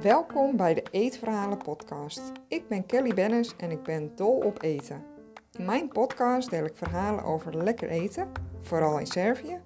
Welkom 0.00 0.56
bij 0.56 0.74
de 0.74 0.82
Eetverhalen 0.90 1.58
podcast. 1.58 2.32
Ik 2.48 2.68
ben 2.68 2.86
Kelly 2.86 3.14
Bennis 3.14 3.56
en 3.56 3.70
ik 3.70 3.82
ben 3.82 4.16
dol 4.16 4.36
op 4.36 4.62
eten. 4.62 5.04
In 5.52 5.64
mijn 5.64 5.88
podcast 5.88 6.50
deel 6.50 6.64
ik 6.64 6.76
verhalen 6.76 7.24
over 7.24 7.56
lekker 7.56 7.88
eten, 7.88 8.32
vooral 8.60 8.98
in 8.98 9.06
Servië, 9.06 9.60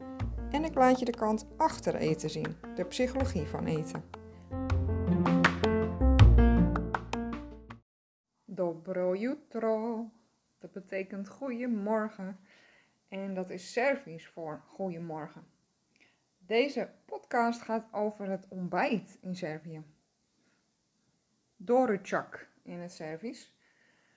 en 0.50 0.64
ik 0.64 0.74
laat 0.74 0.98
je 0.98 1.04
de 1.04 1.16
kant 1.16 1.46
achter 1.56 1.94
eten 1.94 2.30
zien, 2.30 2.56
de 2.74 2.84
psychologie 2.84 3.46
van 3.46 3.66
eten. 3.66 4.04
Dobro 8.44 9.14
jutro, 9.14 10.04
dat 10.58 10.72
betekent 10.72 11.28
goeiemorgen 11.28 12.38
en 13.08 13.34
dat 13.34 13.50
is 13.50 13.72
Servisch 13.72 14.28
voor 14.28 14.62
goeiemorgen. 14.66 15.46
Deze 16.38 16.90
podcast 17.04 17.62
gaat 17.62 17.92
over 17.92 18.28
het 18.30 18.46
ontbijt 18.48 19.18
in 19.20 19.36
Servië. 19.36 19.82
Doručak 21.56 22.48
in 22.62 22.78
het 22.78 22.92
Servisch. 22.92 23.54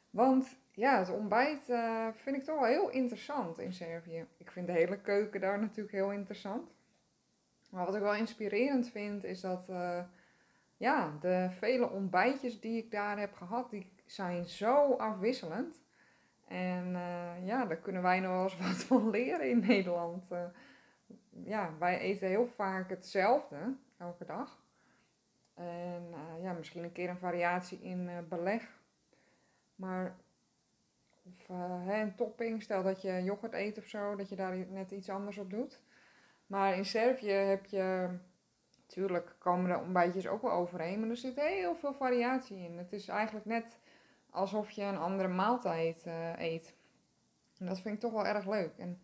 Want 0.10 0.58
ja, 0.72 1.00
het 1.00 1.10
ontbijt 1.10 1.70
uh, 1.70 2.08
vind 2.14 2.36
ik 2.36 2.44
toch 2.44 2.60
wel 2.60 2.70
heel 2.70 2.90
interessant 2.90 3.60
in 3.60 3.74
Servië. 3.74 4.26
Ik 4.38 4.52
vind 4.52 4.68
de 4.68 4.74
hele 4.74 5.02
keuken 5.02 5.42
daar 5.42 5.60
natuurlijk 5.60 5.96
heel 5.96 6.12
interessant. 6.12 6.72
Maar 7.70 7.86
wat 7.86 7.96
ik 7.96 8.02
wel 8.02 8.16
inspirerend 8.16 8.90
vind 8.90 9.24
is 9.24 9.42
dat 9.42 9.70
uh, 9.70 10.04
ja, 10.78 11.18
de 11.22 11.48
vele 11.52 11.90
ontbijtjes 11.90 12.60
die 12.60 12.78
ik 12.78 12.92
daar 12.92 13.20
heb 13.20 13.34
gehad, 13.34 13.70
die 13.70 13.92
zijn 14.06 14.46
zo 14.46 14.94
afwisselend. 14.94 15.82
En 16.50 16.88
uh, 16.88 17.48
ja, 17.48 17.66
daar 17.66 17.78
kunnen 17.78 18.02
wij 18.02 18.20
nog 18.20 18.32
wel 18.32 18.44
eens 18.44 18.58
wat 18.78 18.84
van 18.84 19.10
leren 19.10 19.50
in 19.50 19.60
Nederland. 19.60 20.24
ja, 21.44 21.74
wij 21.80 22.00
eten 22.00 22.28
heel 22.28 22.48
vaak 22.48 22.90
hetzelfde 22.90 23.76
elke 23.98 24.26
dag. 24.26 24.64
En 25.54 26.14
ja, 26.42 26.54
misschien 26.54 26.84
een 26.84 26.92
keer 26.92 27.10
een 27.10 27.18
variatie 27.18 27.82
in 27.82 28.10
beleg. 28.30 28.80
Maar 29.76 30.16
of 31.24 31.50
een 31.88 32.16
topping, 32.16 32.62
stel 32.62 32.84
dat 32.84 33.02
je 33.02 33.24
yoghurt 33.24 33.54
eet 33.54 33.78
of 33.78 33.86
zo, 33.86 34.16
dat 34.16 34.30
je 34.30 34.36
daar 34.36 34.58
net 34.58 34.92
iets 34.92 35.10
anders 35.10 35.38
op 35.38 35.50
doet. 35.50 35.82
Maar 36.48 36.76
in 36.76 36.86
Servië 36.86 37.32
heb 37.32 37.66
je, 37.66 38.10
natuurlijk 38.90 39.36
komen 39.40 39.70
de 39.70 39.78
ontbijtjes 39.78 40.28
ook 40.28 40.42
wel 40.42 40.52
overeen, 40.52 41.00
maar 41.00 41.10
er 41.10 41.18
zit 41.18 41.36
heel 41.36 41.76
veel 41.76 41.94
variatie 41.94 42.58
in. 42.58 42.78
Het 42.78 42.94
is 42.94 43.08
eigenlijk 43.08 43.46
net 43.46 43.79
alsof 44.32 44.72
je 44.72 44.84
een 44.84 44.98
andere 44.98 45.28
maaltijd 45.28 46.04
uh, 46.08 46.40
eet. 46.40 46.76
En 47.58 47.66
dat 47.66 47.80
vind 47.80 47.96
ik 47.96 48.00
toch 48.00 48.12
wel 48.12 48.26
erg 48.26 48.46
leuk. 48.46 48.78
En 48.78 49.02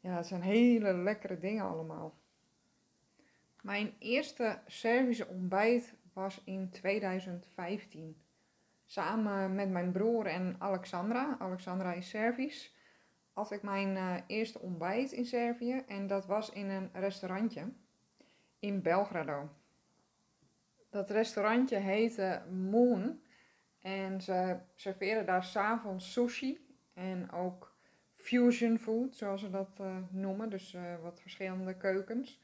ja, 0.00 0.16
het 0.16 0.26
zijn 0.26 0.42
hele 0.42 0.94
lekkere 0.94 1.38
dingen 1.38 1.64
allemaal. 1.64 2.14
Mijn 3.62 3.94
eerste 3.98 4.58
Servische 4.66 5.26
ontbijt 5.26 5.94
was 6.12 6.40
in 6.44 6.70
2015 6.70 8.16
samen 8.84 9.54
met 9.54 9.70
mijn 9.70 9.92
broer 9.92 10.26
en 10.26 10.56
Alexandra, 10.58 11.36
Alexandra 11.38 11.92
is 11.92 12.08
Servisch, 12.08 12.74
had 13.32 13.50
ik 13.50 13.62
mijn 13.62 13.96
uh, 13.96 14.16
eerste 14.26 14.58
ontbijt 14.58 15.12
in 15.12 15.24
Servië. 15.24 15.82
En 15.86 16.06
dat 16.06 16.26
was 16.26 16.50
in 16.50 16.70
een 16.70 16.90
restaurantje 16.92 17.72
in 18.58 18.82
Belgrado. 18.82 19.48
Dat 20.90 21.10
restaurantje 21.10 21.76
heette 21.76 22.42
Moon. 22.50 23.20
En 23.82 24.20
ze 24.20 24.56
serveren 24.74 25.26
daar 25.26 25.44
s'avonds 25.44 26.12
sushi 26.12 26.66
en 26.94 27.32
ook 27.32 27.76
fusion 28.16 28.78
food, 28.78 29.16
zoals 29.16 29.40
ze 29.40 29.50
dat 29.50 29.78
uh, 29.80 29.96
noemen. 30.10 30.50
Dus 30.50 30.74
uh, 30.74 30.82
wat 31.02 31.20
verschillende 31.20 31.76
keukens. 31.76 32.40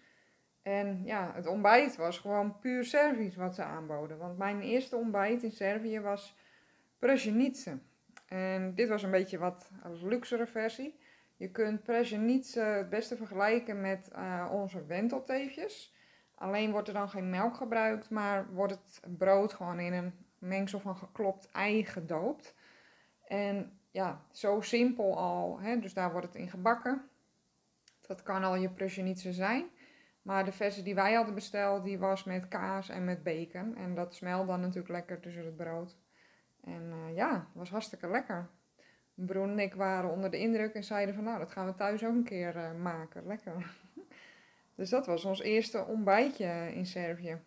En 0.62 1.04
ja, 1.04 1.32
het 1.34 1.46
ontbijt 1.46 1.96
was 1.96 2.18
gewoon 2.18 2.58
puur 2.58 2.84
Servisch 2.84 3.36
wat 3.36 3.54
ze 3.54 3.62
aanboden. 3.62 4.18
Want 4.18 4.38
mijn 4.38 4.60
eerste 4.60 4.96
ontbijt 4.96 5.42
in 5.42 5.52
Servië 5.52 6.00
was 6.00 6.36
Prezhenice. 6.98 7.78
En 8.26 8.74
dit 8.74 8.88
was 8.88 9.02
een 9.02 9.10
beetje 9.10 9.38
wat 9.38 9.70
luxere 10.02 10.46
versie. 10.46 10.98
Je 11.36 11.50
kunt 11.50 11.82
Prezhenice 11.82 12.60
het 12.60 12.88
beste 12.88 13.16
vergelijken 13.16 13.80
met 13.80 14.10
uh, 14.12 14.48
onze 14.52 14.84
wentelteefjes. 14.86 15.94
Alleen 16.34 16.70
wordt 16.70 16.88
er 16.88 16.94
dan 16.94 17.08
geen 17.08 17.30
melk 17.30 17.54
gebruikt, 17.54 18.10
maar 18.10 18.52
wordt 18.52 18.72
het 18.72 19.00
brood 19.18 19.52
gewoon 19.52 19.80
in 19.80 19.92
een 19.92 20.12
mengsel 20.38 20.80
van 20.80 20.96
geklopt 20.96 21.50
ei 21.50 21.84
gedoopt. 21.84 22.54
En 23.24 23.78
ja, 23.90 24.22
zo 24.30 24.60
simpel 24.60 25.18
al. 25.18 25.60
Hè? 25.60 25.78
Dus 25.78 25.94
daar 25.94 26.12
wordt 26.12 26.26
het 26.26 26.36
in 26.36 26.50
gebakken. 26.50 27.08
Dat 28.00 28.22
kan 28.22 28.44
al 28.44 28.56
je 28.56 28.70
Prezhenice 28.70 29.32
zijn. 29.32 29.66
Maar 30.22 30.44
de 30.44 30.52
versie 30.52 30.82
die 30.82 30.94
wij 30.94 31.14
hadden 31.14 31.34
besteld, 31.34 31.84
die 31.84 31.98
was 31.98 32.24
met 32.24 32.48
kaas 32.48 32.88
en 32.88 33.04
met 33.04 33.22
bacon. 33.22 33.76
En 33.76 33.94
dat 33.94 34.14
smelt 34.14 34.46
dan 34.46 34.60
natuurlijk 34.60 34.88
lekker 34.88 35.20
tussen 35.20 35.44
het 35.44 35.56
brood. 35.56 35.96
En 36.60 36.82
uh, 36.82 37.16
ja, 37.16 37.48
was 37.52 37.70
hartstikke 37.70 38.08
lekker. 38.08 38.48
Broer 39.14 39.48
en 39.48 39.58
ik 39.58 39.74
waren 39.74 40.10
onder 40.10 40.30
de 40.30 40.38
indruk 40.38 40.74
en 40.74 40.84
zeiden 40.84 41.14
van 41.14 41.24
nou, 41.24 41.38
dat 41.38 41.50
gaan 41.50 41.66
we 41.66 41.74
thuis 41.74 42.04
ook 42.04 42.14
een 42.14 42.24
keer 42.24 42.56
uh, 42.56 42.74
maken. 42.74 43.26
Lekker. 43.26 43.74
dus 44.76 44.90
dat 44.90 45.06
was 45.06 45.24
ons 45.24 45.40
eerste 45.40 45.84
ontbijtje 45.84 46.72
in 46.74 46.86
Servië. 46.86 47.38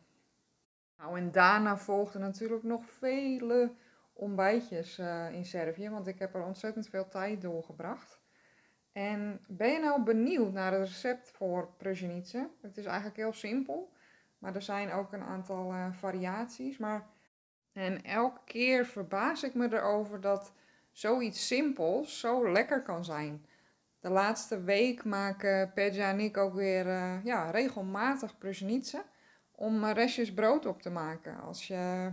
Nou, 1.01 1.17
en 1.17 1.31
daarna 1.31 1.77
volgden 1.77 2.21
natuurlijk 2.21 2.63
nog 2.63 2.85
vele 2.85 3.71
ontbijtjes 4.13 4.99
uh, 4.99 5.31
in 5.31 5.45
Servië, 5.45 5.89
want 5.89 6.07
ik 6.07 6.19
heb 6.19 6.35
er 6.35 6.43
ontzettend 6.43 6.89
veel 6.89 7.07
tijd 7.07 7.41
doorgebracht. 7.41 8.19
En 8.91 9.39
ben 9.47 9.71
je 9.71 9.79
nou 9.79 10.03
benieuwd 10.03 10.53
naar 10.53 10.71
het 10.71 10.87
recept 10.87 11.31
voor 11.31 11.73
Prezhenice? 11.77 12.49
Het 12.61 12.77
is 12.77 12.85
eigenlijk 12.85 13.17
heel 13.17 13.33
simpel, 13.33 13.93
maar 14.37 14.55
er 14.55 14.61
zijn 14.61 14.91
ook 14.91 15.13
een 15.13 15.23
aantal 15.23 15.73
uh, 15.73 15.91
variaties. 15.91 16.77
Maar 16.77 17.07
en 17.73 18.03
elke 18.03 18.41
keer 18.45 18.85
verbaas 18.85 19.43
ik 19.43 19.53
me 19.53 19.73
erover 19.73 20.21
dat 20.21 20.53
zoiets 20.91 21.47
simpels 21.47 22.19
zo 22.19 22.51
lekker 22.51 22.81
kan 22.81 23.05
zijn. 23.05 23.45
De 23.99 24.09
laatste 24.09 24.63
week 24.63 25.03
maken 25.03 25.73
Pedja 25.73 26.09
en 26.09 26.19
ik 26.19 26.37
ook 26.37 26.53
weer 26.53 26.85
uh, 26.85 27.23
ja, 27.23 27.49
regelmatig 27.49 28.37
prusnietsen 28.37 29.03
om 29.61 29.85
restjes 29.85 30.33
brood 30.33 30.65
op 30.65 30.81
te 30.81 30.89
maken. 30.89 31.41
Als 31.41 31.67
je 31.67 32.11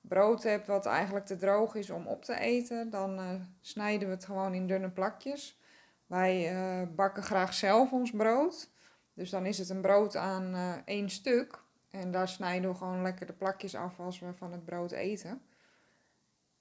brood 0.00 0.42
hebt 0.42 0.66
wat 0.66 0.86
eigenlijk 0.86 1.26
te 1.26 1.36
droog 1.36 1.74
is 1.74 1.90
om 1.90 2.06
op 2.06 2.24
te 2.24 2.38
eten, 2.38 2.90
dan 2.90 3.18
uh, 3.18 3.30
snijden 3.60 4.08
we 4.08 4.14
het 4.14 4.24
gewoon 4.24 4.54
in 4.54 4.66
dunne 4.66 4.90
plakjes. 4.90 5.60
Wij 6.06 6.52
uh, 6.52 6.88
bakken 6.94 7.22
graag 7.22 7.54
zelf 7.54 7.92
ons 7.92 8.10
brood. 8.10 8.70
Dus 9.14 9.30
dan 9.30 9.46
is 9.46 9.58
het 9.58 9.68
een 9.68 9.80
brood 9.80 10.16
aan 10.16 10.54
één 10.84 11.10
stuk. 11.10 11.62
En 11.90 12.10
daar 12.10 12.28
snijden 12.28 12.70
we 12.70 12.76
gewoon 12.76 13.02
lekker 13.02 13.26
de 13.26 13.32
plakjes 13.32 13.74
af 13.74 14.00
als 14.00 14.18
we 14.18 14.34
van 14.34 14.52
het 14.52 14.64
brood 14.64 14.92
eten. 14.92 15.42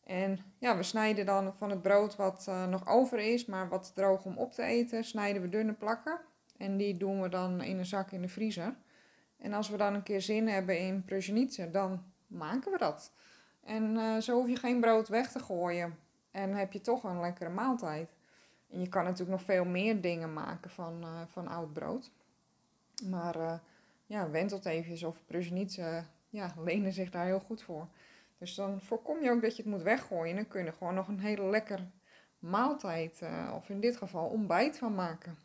En 0.03 0.39
ja, 0.57 0.77
we 0.77 0.83
snijden 0.83 1.25
dan 1.25 1.53
van 1.57 1.69
het 1.69 1.81
brood 1.81 2.15
wat 2.15 2.51
nog 2.69 2.87
over 2.87 3.19
is, 3.19 3.45
maar 3.45 3.69
wat 3.69 3.91
droog 3.95 4.25
om 4.25 4.37
op 4.37 4.53
te 4.53 4.63
eten, 4.63 5.03
snijden 5.03 5.41
we 5.41 5.49
dunne 5.49 5.73
plakken. 5.73 6.19
En 6.57 6.77
die 6.77 6.97
doen 6.97 7.21
we 7.21 7.29
dan 7.29 7.61
in 7.61 7.77
een 7.77 7.85
zak 7.85 8.11
in 8.11 8.21
de 8.21 8.27
vriezer. 8.27 8.75
En 9.37 9.53
als 9.53 9.69
we 9.69 9.77
dan 9.77 9.93
een 9.93 10.03
keer 10.03 10.21
zin 10.21 10.47
hebben 10.47 10.79
in 10.79 11.05
prusjenice, 11.05 11.71
dan 11.71 12.03
maken 12.27 12.71
we 12.71 12.77
dat. 12.77 13.11
En 13.63 13.95
uh, 13.95 14.17
zo 14.17 14.35
hoef 14.35 14.47
je 14.47 14.55
geen 14.55 14.79
brood 14.79 15.07
weg 15.07 15.31
te 15.31 15.39
gooien. 15.39 15.97
En 16.31 16.53
heb 16.53 16.73
je 16.73 16.81
toch 16.81 17.03
een 17.03 17.19
lekkere 17.19 17.49
maaltijd. 17.49 18.15
En 18.69 18.79
je 18.79 18.89
kan 18.89 19.03
natuurlijk 19.03 19.31
nog 19.31 19.41
veel 19.41 19.65
meer 19.65 20.01
dingen 20.01 20.33
maken 20.33 20.69
van, 20.69 21.01
uh, 21.01 21.21
van 21.27 21.47
oud 21.47 21.73
brood. 21.73 22.11
Maar 23.09 23.61
ja, 24.05 24.29
wentelteefjes 24.29 25.03
of 25.03 25.25
prusnietsen 25.25 26.07
ja, 26.29 26.53
lenen 26.57 26.93
zich 26.93 27.09
daar 27.09 27.25
heel 27.25 27.39
goed 27.39 27.61
voor. 27.61 27.87
Dus 28.37 28.55
dan 28.55 28.81
voorkom 28.81 29.21
je 29.21 29.31
ook 29.31 29.41
dat 29.41 29.55
je 29.55 29.63
het 29.63 29.71
moet 29.71 29.81
weggooien. 29.81 30.35
Dan 30.35 30.47
kun 30.47 30.63
je 30.63 30.71
gewoon 30.71 30.93
nog 30.93 31.07
een 31.07 31.19
hele 31.19 31.49
lekker 31.49 31.87
maaltijd, 32.39 33.19
uh, 33.23 33.51
of 33.55 33.69
in 33.69 33.79
dit 33.79 33.97
geval 33.97 34.27
ontbijt 34.27 34.77
van 34.77 34.95
maken. 34.95 35.37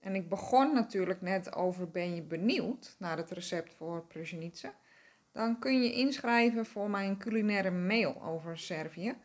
En 0.00 0.14
ik 0.14 0.28
begon 0.28 0.74
natuurlijk 0.74 1.20
net 1.20 1.54
over 1.54 1.90
ben 1.90 2.14
je 2.14 2.22
benieuwd 2.22 2.96
naar 2.98 3.16
het 3.16 3.30
recept 3.30 3.74
voor 3.74 4.06
prusnietsen. 4.06 4.72
Dan 5.32 5.58
kun 5.58 5.82
je 5.82 5.92
inschrijven 5.92 6.66
voor 6.66 6.90
mijn 6.90 7.18
culinaire 7.18 7.70
mail 7.70 8.22
over 8.22 8.58
Servië. 8.58 9.16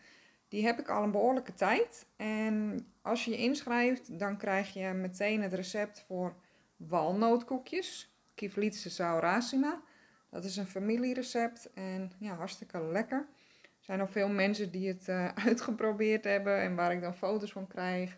Die 0.47 0.65
heb 0.65 0.79
ik 0.79 0.89
al 0.89 1.03
een 1.03 1.11
behoorlijke 1.11 1.53
tijd. 1.53 2.05
En 2.15 2.85
als 3.01 3.25
je 3.25 3.31
je 3.31 3.37
inschrijft, 3.37 4.19
dan 4.19 4.37
krijg 4.37 4.73
je 4.73 4.87
meteen 4.87 5.41
het 5.41 5.53
recept 5.53 6.03
voor 6.07 6.35
walnootkoekjes. 6.77 8.15
Kiflitse 8.35 8.89
saurasima. 8.89 9.81
Dat 10.29 10.43
is 10.43 10.57
een 10.57 10.67
familierecept 10.67 11.73
en 11.73 12.11
ja, 12.19 12.35
hartstikke 12.35 12.83
lekker. 12.83 13.27
Er 13.61 13.87
zijn 13.87 13.99
nog 13.99 14.11
veel 14.11 14.29
mensen 14.29 14.71
die 14.71 14.87
het 14.87 15.07
uh, 15.07 15.27
uitgeprobeerd 15.47 16.23
hebben 16.23 16.61
en 16.61 16.75
waar 16.75 16.91
ik 16.91 17.01
dan 17.01 17.15
foto's 17.15 17.51
van 17.51 17.67
krijg. 17.67 18.17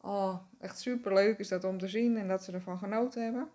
Oh, 0.00 0.36
echt 0.60 0.78
super 0.78 1.14
leuk 1.14 1.38
is 1.38 1.48
dat 1.48 1.64
om 1.64 1.78
te 1.78 1.88
zien 1.88 2.16
en 2.16 2.28
dat 2.28 2.44
ze 2.44 2.52
ervan 2.52 2.78
genoten 2.78 3.22
hebben. 3.22 3.48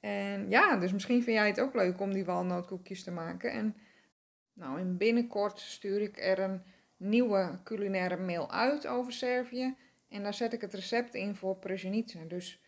En 0.00 0.50
ja, 0.50 0.76
dus 0.76 0.92
misschien 0.92 1.22
vind 1.22 1.36
jij 1.36 1.46
het 1.46 1.60
ook 1.60 1.74
leuk 1.74 2.00
om 2.00 2.12
die 2.12 2.24
walnootkoekjes 2.24 3.02
te 3.02 3.10
maken. 3.10 3.50
En 3.50 3.76
nou, 4.52 4.80
in 4.80 4.96
binnenkort 4.96 5.58
stuur 5.58 6.00
ik 6.00 6.20
er 6.20 6.38
een 6.38 6.62
nieuwe 6.96 7.58
culinaire 7.64 8.16
mail 8.16 8.50
uit 8.50 8.86
over 8.86 9.12
Servië. 9.12 9.76
En 10.08 10.22
daar 10.22 10.34
zet 10.34 10.52
ik 10.52 10.60
het 10.60 10.74
recept 10.74 11.14
in 11.14 11.34
voor 11.34 11.56
Prezhenice. 11.56 12.26
Dus 12.26 12.62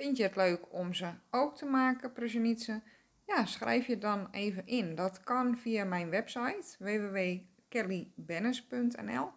Vind 0.00 0.16
je 0.16 0.22
het 0.22 0.36
leuk 0.36 0.72
om 0.72 0.94
ze 0.94 1.10
ook 1.30 1.56
te 1.56 1.66
maken, 1.66 2.12
Prusjenice? 2.12 2.80
Ja, 3.26 3.46
schrijf 3.46 3.86
je 3.86 3.98
dan 3.98 4.28
even 4.30 4.66
in. 4.66 4.94
Dat 4.94 5.22
kan 5.22 5.58
via 5.58 5.84
mijn 5.84 6.10
website 6.10 6.76
www.kellybennis.nl. 6.78 9.30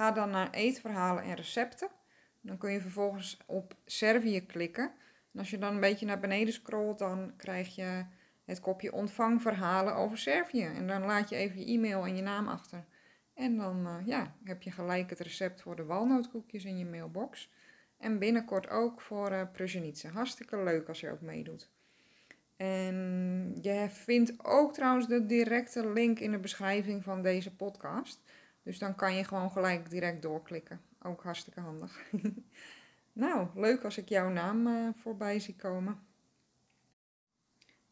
Ga 0.00 0.12
dan 0.12 0.30
naar 0.30 0.50
eetverhalen 0.50 1.22
en 1.22 1.34
recepten. 1.34 1.88
Dan 2.40 2.58
kun 2.58 2.72
je 2.72 2.80
vervolgens 2.80 3.38
op 3.46 3.74
Servië 3.84 4.46
klikken. 4.46 4.92
En 5.32 5.38
als 5.38 5.50
je 5.50 5.58
dan 5.58 5.74
een 5.74 5.80
beetje 5.80 6.06
naar 6.06 6.20
beneden 6.20 6.52
scrolt, 6.52 6.98
dan 6.98 7.32
krijg 7.36 7.74
je 7.74 8.04
het 8.44 8.60
kopje 8.60 8.92
ontvang 8.92 9.42
verhalen 9.42 9.94
over 9.94 10.18
Servië. 10.18 10.64
En 10.64 10.86
dan 10.86 11.04
laat 11.04 11.28
je 11.28 11.36
even 11.36 11.58
je 11.58 11.66
e-mail 11.66 12.06
en 12.06 12.16
je 12.16 12.22
naam 12.22 12.48
achter. 12.48 12.84
En 13.34 13.56
dan 13.56 13.86
uh, 13.86 14.06
ja, 14.06 14.34
heb 14.44 14.62
je 14.62 14.70
gelijk 14.70 15.10
het 15.10 15.20
recept 15.20 15.62
voor 15.62 15.76
de 15.76 15.84
walnootkoekjes 15.84 16.64
in 16.64 16.78
je 16.78 16.86
mailbox. 16.86 17.50
En 17.98 18.18
binnenkort 18.18 18.68
ook 18.68 19.00
voor 19.00 19.32
uh, 19.32 20.12
Hartstikke 20.12 20.62
leuk 20.62 20.88
als 20.88 21.00
je 21.00 21.10
ook 21.10 21.20
meedoet. 21.20 21.70
En 22.56 23.58
je 23.60 23.86
vindt 23.90 24.44
ook 24.44 24.74
trouwens 24.74 25.08
de 25.08 25.26
directe 25.26 25.90
link 25.90 26.18
in 26.18 26.30
de 26.30 26.38
beschrijving 26.38 27.04
van 27.04 27.22
deze 27.22 27.56
podcast. 27.56 28.22
Dus 28.62 28.78
dan 28.78 28.94
kan 28.94 29.14
je 29.14 29.24
gewoon 29.24 29.50
gelijk 29.50 29.90
direct 29.90 30.22
doorklikken. 30.22 30.80
Ook 31.02 31.22
hartstikke 31.22 31.60
handig. 31.60 32.02
nou, 33.12 33.48
leuk 33.54 33.84
als 33.84 33.98
ik 33.98 34.08
jouw 34.08 34.28
naam 34.28 34.66
uh, 34.66 34.88
voorbij 34.94 35.38
zie 35.38 35.56
komen. 35.56 36.06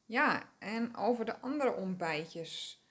Ja, 0.05 0.43
en 0.59 0.97
over 0.97 1.25
de 1.25 1.38
andere 1.38 1.75
ontbijtjes. 1.75 2.82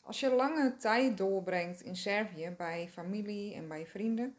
Als 0.00 0.20
je 0.20 0.30
lange 0.30 0.76
tijd 0.76 1.16
doorbrengt 1.16 1.80
in 1.80 1.96
Servië 1.96 2.54
bij 2.56 2.88
familie 2.88 3.54
en 3.54 3.68
bij 3.68 3.86
vrienden, 3.86 4.36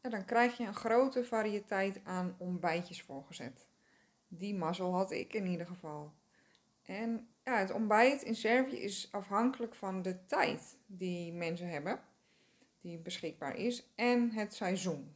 dan 0.00 0.24
krijg 0.24 0.56
je 0.56 0.64
een 0.66 0.74
grote 0.74 1.24
variëteit 1.24 2.00
aan 2.04 2.34
ontbijtjes 2.38 3.02
voorgezet. 3.02 3.66
Die 4.28 4.54
mazzel 4.54 4.94
had 4.94 5.10
ik 5.10 5.34
in 5.34 5.46
ieder 5.46 5.66
geval. 5.66 6.12
En 6.82 7.28
ja, 7.44 7.58
het 7.58 7.72
ontbijt 7.72 8.22
in 8.22 8.34
Servië 8.34 8.76
is 8.76 9.08
afhankelijk 9.10 9.74
van 9.74 10.02
de 10.02 10.26
tijd 10.26 10.78
die 10.86 11.32
mensen 11.32 11.68
hebben, 11.68 12.00
die 12.86 12.98
beschikbaar 12.98 13.56
is, 13.56 13.92
en 13.94 14.30
het 14.30 14.54
seizoen. 14.54 15.14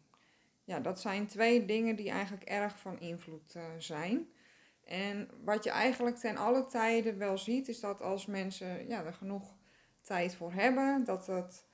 Ja, 0.65 0.81
dat 0.81 1.01
zijn 1.01 1.27
twee 1.27 1.65
dingen 1.65 1.97
die 1.97 2.11
eigenlijk 2.11 2.45
erg 2.45 2.79
van 2.79 3.01
invloed 3.01 3.55
uh, 3.57 3.63
zijn. 3.79 4.29
En 4.85 5.29
wat 5.45 5.65
je 5.65 5.71
eigenlijk 5.71 6.17
ten 6.17 6.37
alle 6.37 6.67
tijden 6.67 7.19
wel 7.19 7.39
ziet, 7.39 7.69
is 7.69 7.81
dat 7.81 8.03
als 8.03 8.27
mensen 8.27 8.89
ja, 8.89 9.05
er 9.05 9.13
genoeg 9.13 9.57
tijd 10.01 10.35
voor 10.35 10.53
hebben, 10.53 11.05
dat 11.05 11.27
het 11.27 11.65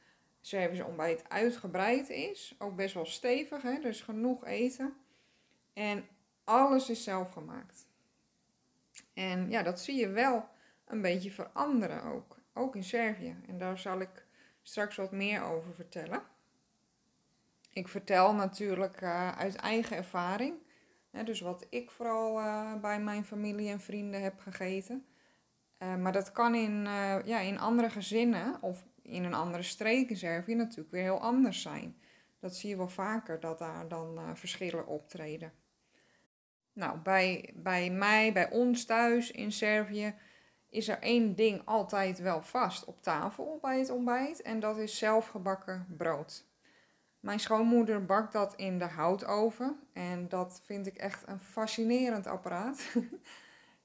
Servische 0.40 0.84
ontbijt 0.84 1.28
uitgebreid 1.28 2.08
is. 2.08 2.54
Ook 2.58 2.76
best 2.76 2.94
wel 2.94 3.06
stevig, 3.06 3.62
hè? 3.62 3.78
dus 3.81 4.00
genoeg 4.00 4.44
eten. 4.44 4.96
En 5.72 6.06
alles 6.44 6.90
is 6.90 7.04
zelf 7.04 7.31
gemaakt. 7.31 7.87
En 9.14 9.50
ja, 9.50 9.62
dat 9.62 9.81
zie 9.81 9.96
je 9.96 10.08
wel 10.08 10.49
een 10.84 11.02
beetje 11.02 11.31
veranderen 11.31 12.02
ook. 12.02 12.38
Ook 12.54 12.76
in 12.76 12.84
Servië. 12.84 13.37
En 13.46 13.58
daar 13.58 13.78
zal 13.78 14.00
ik 14.00 14.25
straks 14.68 14.96
wat 14.96 15.12
meer 15.12 15.42
over 15.42 15.74
vertellen. 15.74 16.22
Ik 17.72 17.88
vertel 17.88 18.34
natuurlijk 18.34 19.00
uh, 19.00 19.38
uit 19.38 19.56
eigen 19.56 19.96
ervaring. 19.96 20.54
Hè, 21.10 21.24
dus 21.24 21.40
wat 21.40 21.66
ik 21.70 21.90
vooral 21.90 22.40
uh, 22.40 22.74
bij 22.80 23.00
mijn 23.00 23.24
familie 23.24 23.70
en 23.70 23.80
vrienden 23.80 24.22
heb 24.22 24.38
gegeten. 24.38 25.06
Uh, 25.78 25.96
maar 25.96 26.12
dat 26.12 26.32
kan 26.32 26.54
in, 26.54 26.84
ja, 27.24 27.38
in 27.38 27.58
andere 27.58 27.90
gezinnen 27.90 28.62
of 28.62 28.84
in 29.02 29.24
een 29.24 29.34
andere 29.34 29.62
streek 29.62 30.10
in 30.10 30.16
Servië 30.16 30.54
natuurlijk 30.54 30.90
weer 30.90 31.02
heel 31.02 31.20
anders 31.20 31.62
zijn. 31.62 31.96
Dat 32.38 32.56
zie 32.56 32.68
je 32.68 32.76
wel 32.76 32.88
vaker, 32.88 33.40
dat 33.40 33.58
daar 33.58 33.88
dan 33.88 34.36
verschillen 34.36 34.86
optreden. 34.86 35.52
Nou, 36.72 36.98
bij, 36.98 37.52
bij 37.54 37.90
mij, 37.90 38.32
bij 38.32 38.50
ons 38.50 38.84
thuis 38.84 39.30
in 39.30 39.52
Servië, 39.52 40.14
is 40.68 40.88
er 40.88 40.98
één 40.98 41.34
ding 41.34 41.62
altijd 41.64 42.18
wel 42.18 42.42
vast 42.42 42.84
op 42.84 43.02
tafel 43.02 43.58
bij 43.62 43.78
het 43.78 43.90
ontbijt. 43.90 44.42
En 44.42 44.60
dat 44.60 44.78
is 44.78 44.98
zelfgebakken 44.98 45.86
brood. 45.96 46.44
Mijn 47.20 47.40
schoonmoeder 47.40 48.04
bakt 48.04 48.32
dat 48.32 48.54
in 48.54 48.78
de 48.78 48.84
houtoven. 48.84 49.80
En 49.92 50.28
dat 50.28 50.60
vind 50.64 50.86
ik 50.86 50.96
echt 50.96 51.28
een 51.28 51.40
fascinerend 51.40 52.26
apparaat. 52.26 52.80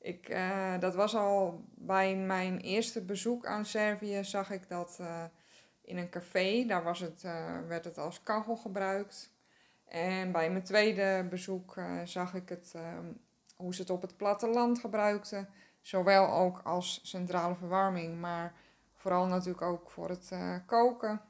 Ik, 0.01 0.29
uh, 0.29 0.79
dat 0.79 0.95
was 0.95 1.15
al 1.15 1.65
bij 1.75 2.15
mijn 2.15 2.59
eerste 2.59 3.01
bezoek 3.01 3.45
aan 3.45 3.65
Servië, 3.65 4.23
zag 4.23 4.51
ik 4.51 4.69
dat 4.69 4.97
uh, 5.01 5.23
in 5.81 5.97
een 5.97 6.09
café. 6.09 6.65
Daar 6.67 6.83
was 6.83 6.99
het, 6.99 7.23
uh, 7.25 7.57
werd 7.67 7.85
het 7.85 7.97
als 7.97 8.23
kachel 8.23 8.55
gebruikt. 8.55 9.33
En 9.85 10.31
bij 10.31 10.51
mijn 10.51 10.63
tweede 10.63 11.27
bezoek 11.29 11.79
zag 12.03 12.33
ik 12.33 12.49
het, 12.49 12.73
hoe 13.55 13.75
ze 13.75 13.81
het 13.81 13.89
op 13.89 14.01
het 14.01 14.17
platteland 14.17 14.79
gebruikten. 14.79 15.49
Zowel 15.81 16.31
ook 16.31 16.61
als 16.63 16.99
centrale 17.03 17.55
verwarming, 17.55 18.19
maar 18.19 18.53
vooral 18.93 19.25
natuurlijk 19.25 19.61
ook 19.61 19.91
voor 19.91 20.09
het 20.09 20.31
koken. 20.65 21.21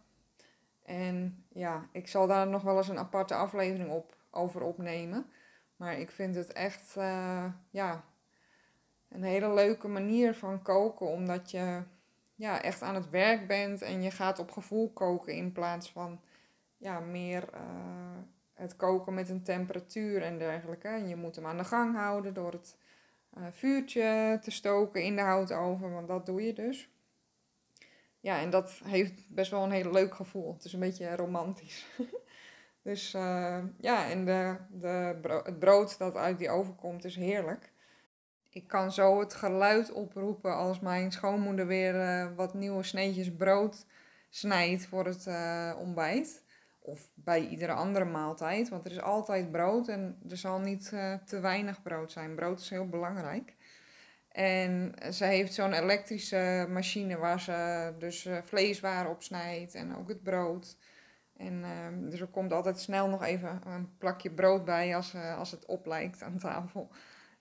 En 0.84 1.46
ja, 1.50 1.88
ik 1.92 2.08
zal 2.08 2.28
daar 2.28 2.48
nog 2.48 2.62
wel 2.62 2.78
eens 2.78 2.88
een 2.88 2.98
aparte 2.98 3.36
aflevering 3.36 3.90
op, 3.90 4.16
over 4.30 4.62
opnemen. 4.62 5.32
Maar 5.76 6.00
ik 6.00 6.12
vind 6.12 6.36
het 6.36 6.54
echt, 6.54 6.94
ja, 7.70 8.04
een 9.10 9.24
hele 9.24 9.54
leuke 9.54 9.88
manier 9.88 10.36
van 10.36 10.62
koken, 10.62 11.08
omdat 11.08 11.52
je 11.52 11.84
ja, 12.36 12.62
echt 12.62 12.82
aan 12.82 12.96
het 12.96 13.10
werk 13.10 13.48
bent 13.48 13.82
en 13.82 14.02
je 14.02 14.12
gaat 14.12 14.40
op 14.40 14.52
gevoel 14.52 14.92
koken 14.94 15.34
in 15.34 15.52
plaats 15.52 15.92
van 15.92 16.22
ja, 16.78 17.00
meer 17.00 17.50
uh, 17.54 17.60
het 18.54 18.76
koken 18.76 19.14
met 19.14 19.30
een 19.30 19.44
temperatuur 19.44 20.22
en 20.22 20.38
dergelijke. 20.38 20.88
En 20.88 21.08
je 21.08 21.16
moet 21.16 21.36
hem 21.36 21.46
aan 21.46 21.58
de 21.58 21.64
gang 21.64 21.96
houden 21.96 22.34
door 22.34 22.52
het 22.52 22.78
uh, 23.38 23.44
vuurtje 23.52 24.40
te 24.42 24.52
stoken 24.52 25.04
in 25.04 25.16
de 25.16 25.22
houtoven, 25.22 25.92
want 25.92 26.08
dat 26.08 26.26
doe 26.26 26.42
je 26.42 26.54
dus. 26.54 26.90
Ja, 28.20 28.40
en 28.40 28.50
dat 28.50 28.82
heeft 28.84 29.30
best 29.30 29.52
wel 29.52 29.64
een 29.64 29.72
heel 29.72 29.92
leuk 29.92 30.16
gevoel. 30.16 30.54
Het 30.54 30.64
is 30.64 30.74
een 30.74 30.80
beetje 30.80 31.16
romantisch. 31.16 31.86
dus 32.84 33.14
uh, 33.14 33.58
ja, 33.78 34.10
en 34.10 34.26
de, 34.26 34.56
de 34.70 35.20
het 35.44 35.60
brood 35.60 35.98
dat 35.98 36.16
uit 36.16 36.38
die 36.38 36.50
oven 36.50 36.76
komt 36.76 37.06
is 37.06 37.16
heerlijk. 37.16 37.72
Ik 38.50 38.68
kan 38.68 38.92
zo 38.92 39.20
het 39.20 39.34
geluid 39.34 39.92
oproepen 39.92 40.56
als 40.56 40.80
mijn 40.80 41.12
schoonmoeder 41.12 41.68
weer 41.68 41.96
uh, 41.96 42.36
wat 42.36 42.54
nieuwe 42.54 42.84
sneetjes 42.84 43.36
brood 43.36 43.86
snijdt 44.30 44.86
voor 44.86 45.06
het 45.06 45.28
ontbijt. 45.78 46.44
Of 46.84 47.12
bij 47.16 47.48
iedere 47.48 47.72
andere 47.72 48.06
maaltijd, 48.06 48.70
want 48.70 48.86
er 48.86 48.92
is 48.92 49.02
altijd 49.02 49.52
brood 49.52 49.88
en 49.88 50.20
er 50.30 50.38
zal 50.38 50.60
niet 50.60 50.92
uh, 50.94 51.14
te 51.14 51.40
weinig 51.40 51.82
brood 51.82 52.12
zijn. 52.12 52.36
Brood 52.36 52.60
is 52.60 52.70
heel 52.70 52.90
belangrijk. 52.90 53.56
En 54.32 54.94
ze 55.12 55.26
heeft 55.26 55.54
zo'n 55.54 55.74
elektrische 55.74 56.66
machine 56.70 57.18
waar 57.18 57.40
ze 57.40 57.94
dus 58.00 58.30
vleeswaren 58.44 59.12
op 59.12 59.24
snijdt 59.24 59.76
en 59.76 59.96
ook 59.98 60.08
het 60.08 60.24
brood. 60.24 60.78
En 61.38 61.64
ehm, 61.64 62.10
dus 62.10 62.20
er 62.20 62.28
komt 62.28 62.54
altijd 62.54 62.80
snel 62.80 63.10
nog 63.10 63.24
even 63.24 63.62
een 63.66 63.98
plakje 63.98 64.32
brood 64.32 64.66
bij 64.66 64.96
als, 64.96 65.16
als 65.16 65.52
het 65.52 65.66
oplijkt 65.66 66.22
aan 66.22 66.38
tafel. 66.38 66.92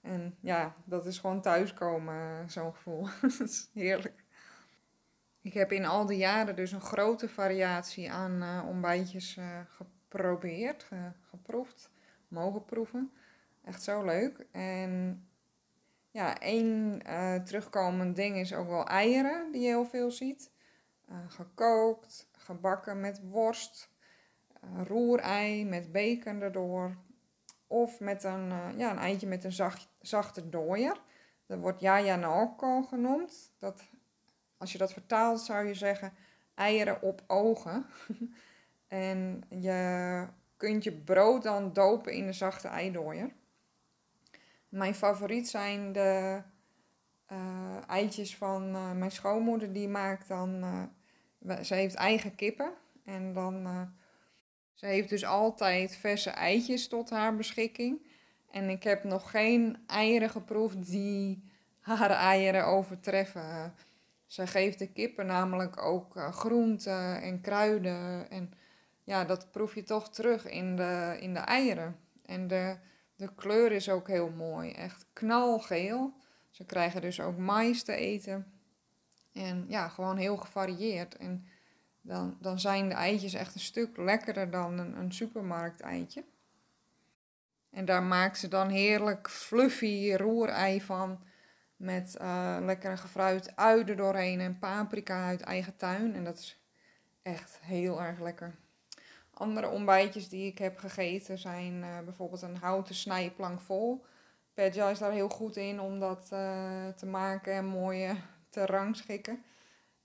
En 0.02 0.36
ja, 0.40 0.74
dat 0.84 1.06
is 1.06 1.18
gewoon 1.18 1.40
thuiskomen, 1.40 2.50
zo'n 2.50 2.74
gevoel. 2.74 3.08
dat 3.38 3.48
is 3.48 3.70
heerlijk. 3.74 4.24
Ik 5.42 5.52
heb 5.52 5.72
in 5.72 5.84
al 5.84 6.06
die 6.06 6.18
jaren 6.18 6.56
dus 6.56 6.72
een 6.72 6.80
grote 6.80 7.28
variatie 7.28 8.10
aan 8.10 8.42
uh, 8.42 8.68
ontbijtjes 8.68 9.36
uh, 9.36 9.60
geprobeerd, 9.66 10.82
ge 10.82 11.12
geproefd, 11.20 11.90
mogen 12.28 12.64
proeven. 12.64 13.12
Echt 13.64 13.82
zo 13.82 14.04
leuk. 14.04 14.46
En 14.52 15.24
ja, 16.10 16.40
één 16.40 17.00
uh, 17.06 17.34
terugkomend 17.34 18.16
ding 18.16 18.36
is 18.36 18.54
ook 18.54 18.68
wel 18.68 18.86
eieren, 18.86 19.52
die 19.52 19.60
je 19.60 19.66
heel 19.66 19.84
veel 19.84 20.10
ziet. 20.10 20.50
gekookt, 21.28 22.28
gebakken 22.32 23.00
met 23.00 23.20
worst, 23.22 23.90
roerei 24.84 25.64
met 25.64 25.92
bacon 25.92 26.40
erdoor. 26.40 26.96
Of 27.66 28.00
met 28.00 28.24
een, 28.24 28.48
ja, 28.76 28.90
een 28.90 28.98
eitje 28.98 29.26
met 29.26 29.44
een 29.44 29.52
zacht, 29.52 29.88
zachte 30.00 30.48
dooier. 30.48 31.00
Dat 31.46 31.58
wordt 31.58 31.80
Jaja 31.80 32.16
Naoko 32.16 32.82
genoemd. 32.82 33.52
Dat, 33.58 33.82
als 34.60 34.72
je 34.72 34.78
dat 34.78 34.92
vertaalt 34.92 35.40
zou 35.40 35.66
je 35.66 35.74
zeggen 35.74 36.12
eieren 36.54 37.02
op 37.02 37.22
ogen. 37.26 37.86
en 38.88 39.42
je 39.48 40.26
kunt 40.56 40.84
je 40.84 40.92
brood 40.92 41.42
dan 41.42 41.72
dopen 41.72 42.12
in 42.12 42.26
de 42.26 42.32
zachte 42.32 42.68
eidooier. 42.68 43.30
Mijn 44.68 44.94
favoriet 44.94 45.48
zijn 45.48 45.92
de 45.92 46.42
uh, 47.32 47.76
eitjes 47.86 48.36
van 48.36 48.74
uh, 48.74 48.92
mijn 48.92 49.10
schoonmoeder. 49.10 49.72
Die 49.72 49.88
maakt 49.88 50.28
dan, 50.28 50.64
uh, 51.48 51.60
ze 51.60 51.74
heeft 51.74 51.94
eigen 51.94 52.34
kippen. 52.34 52.72
En 53.04 53.32
dan, 53.32 53.88
ze 54.74 54.86
heeft 54.86 55.08
dus 55.08 55.24
altijd 55.24 55.96
verse 55.96 56.30
eitjes 56.30 56.88
tot 56.88 57.10
haar 57.10 57.36
beschikking. 57.36 58.08
En 58.50 58.68
ik 58.68 58.82
heb 58.82 59.04
nog 59.04 59.30
geen 59.30 59.78
eieren 59.86 60.30
geproefd 60.30 60.90
die 60.90 61.42
haar 61.80 62.10
eieren 62.10 62.66
overtreffen. 62.66 63.74
Ze 64.30 64.46
geeft 64.46 64.78
de 64.78 64.92
kippen 64.92 65.26
namelijk 65.26 65.82
ook 65.82 66.16
uh, 66.16 66.32
groenten 66.32 67.22
en 67.22 67.40
kruiden. 67.40 68.30
En 68.30 68.52
ja, 69.04 69.24
dat 69.24 69.50
proef 69.50 69.74
je 69.74 69.82
toch 69.82 70.10
terug 70.10 70.46
in 70.46 70.76
de, 70.76 71.16
in 71.20 71.34
de 71.34 71.40
eieren. 71.40 71.96
En 72.24 72.46
de, 72.46 72.76
de 73.16 73.34
kleur 73.34 73.72
is 73.72 73.88
ook 73.88 74.08
heel 74.08 74.30
mooi, 74.30 74.72
echt 74.72 75.06
knalgeel. 75.12 76.12
Ze 76.50 76.64
krijgen 76.64 77.00
dus 77.00 77.20
ook 77.20 77.36
mais 77.36 77.82
te 77.82 77.94
eten. 77.94 78.52
En 79.32 79.64
ja, 79.68 79.88
gewoon 79.88 80.16
heel 80.16 80.36
gevarieerd. 80.36 81.16
En 81.16 81.46
dan, 82.00 82.36
dan 82.40 82.60
zijn 82.60 82.88
de 82.88 82.94
eitjes 82.94 83.34
echt 83.34 83.54
een 83.54 83.60
stuk 83.60 83.96
lekkerder 83.96 84.50
dan 84.50 84.78
een, 84.78 84.96
een 84.96 85.12
supermarkt 85.12 85.80
eitje. 85.80 86.24
En 87.70 87.84
daar 87.84 88.02
maakt 88.02 88.38
ze 88.38 88.48
dan 88.48 88.68
heerlijk 88.68 89.30
fluffy 89.30 90.12
roerei 90.12 90.80
van. 90.80 91.28
Met 91.80 92.16
uh, 92.20 92.56
lekkere 92.60 92.96
gefruit 92.96 93.56
uien 93.56 93.96
doorheen 93.96 94.40
en 94.40 94.58
paprika 94.58 95.26
uit 95.26 95.40
eigen 95.40 95.76
tuin. 95.76 96.14
En 96.14 96.24
dat 96.24 96.38
is 96.38 96.64
echt 97.22 97.58
heel 97.62 98.02
erg 98.02 98.20
lekker. 98.20 98.54
Andere 99.30 99.68
ontbijtjes 99.68 100.28
die 100.28 100.46
ik 100.46 100.58
heb 100.58 100.78
gegeten 100.78 101.38
zijn 101.38 101.74
uh, 101.74 101.98
bijvoorbeeld 102.04 102.42
een 102.42 102.56
houten 102.56 102.94
snijplank 102.94 103.60
vol. 103.60 104.04
Pedja 104.54 104.88
is 104.88 104.98
daar 104.98 105.12
heel 105.12 105.28
goed 105.28 105.56
in 105.56 105.80
om 105.80 106.00
dat 106.00 106.28
uh, 106.32 106.88
te 106.88 107.06
maken 107.06 107.52
en 107.52 107.66
mooi 107.66 108.22
te 108.48 108.66
rangschikken. 108.66 109.42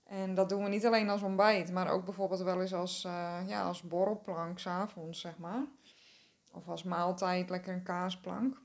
En 0.04 0.34
dat 0.34 0.48
doen 0.48 0.62
we 0.62 0.68
niet 0.68 0.86
alleen 0.86 1.10
als 1.10 1.22
ontbijt, 1.22 1.72
maar 1.72 1.88
ook 1.88 2.04
bijvoorbeeld 2.04 2.42
wel 2.42 2.60
eens 2.60 2.74
als, 2.74 3.02
ja, 3.46 3.62
als 3.62 3.82
borrelplank 3.82 4.58
s'avonds, 4.58 5.20
zeg 5.20 5.38
maar. 5.38 5.64
Of 6.52 6.68
als 6.68 6.82
maaltijd, 6.82 7.50
lekker 7.50 7.72
een 7.72 7.82
kaasplank. 7.82 8.60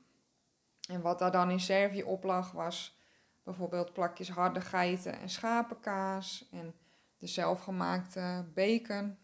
En 0.89 1.01
wat 1.01 1.19
daar 1.19 1.31
dan 1.31 1.49
in 1.49 1.59
Servië 1.59 2.03
op 2.03 2.23
lag, 2.23 2.51
was 2.51 2.99
bijvoorbeeld 3.43 3.93
plakjes 3.93 4.29
harde 4.29 4.61
geiten 4.61 5.19
en 5.19 5.29
schapenkaas. 5.29 6.47
En 6.51 6.73
de 7.17 7.27
zelfgemaakte 7.27 8.45
bacon. 8.53 9.17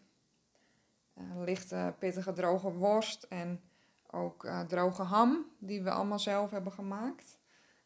Uh, 1.18 1.24
lichte, 1.44 1.96
pittige, 2.00 2.34
droge 2.34 2.72
worst. 2.72 3.24
En 3.24 3.62
ook 4.12 4.44
uh, 4.44 4.62
droge 4.62 5.04
ham, 5.04 5.46
die 5.60 5.84
we 5.84 5.92
allemaal 5.92 6.20
zelf 6.20 6.52
hebben 6.52 6.72
gemaakt. 6.72 7.40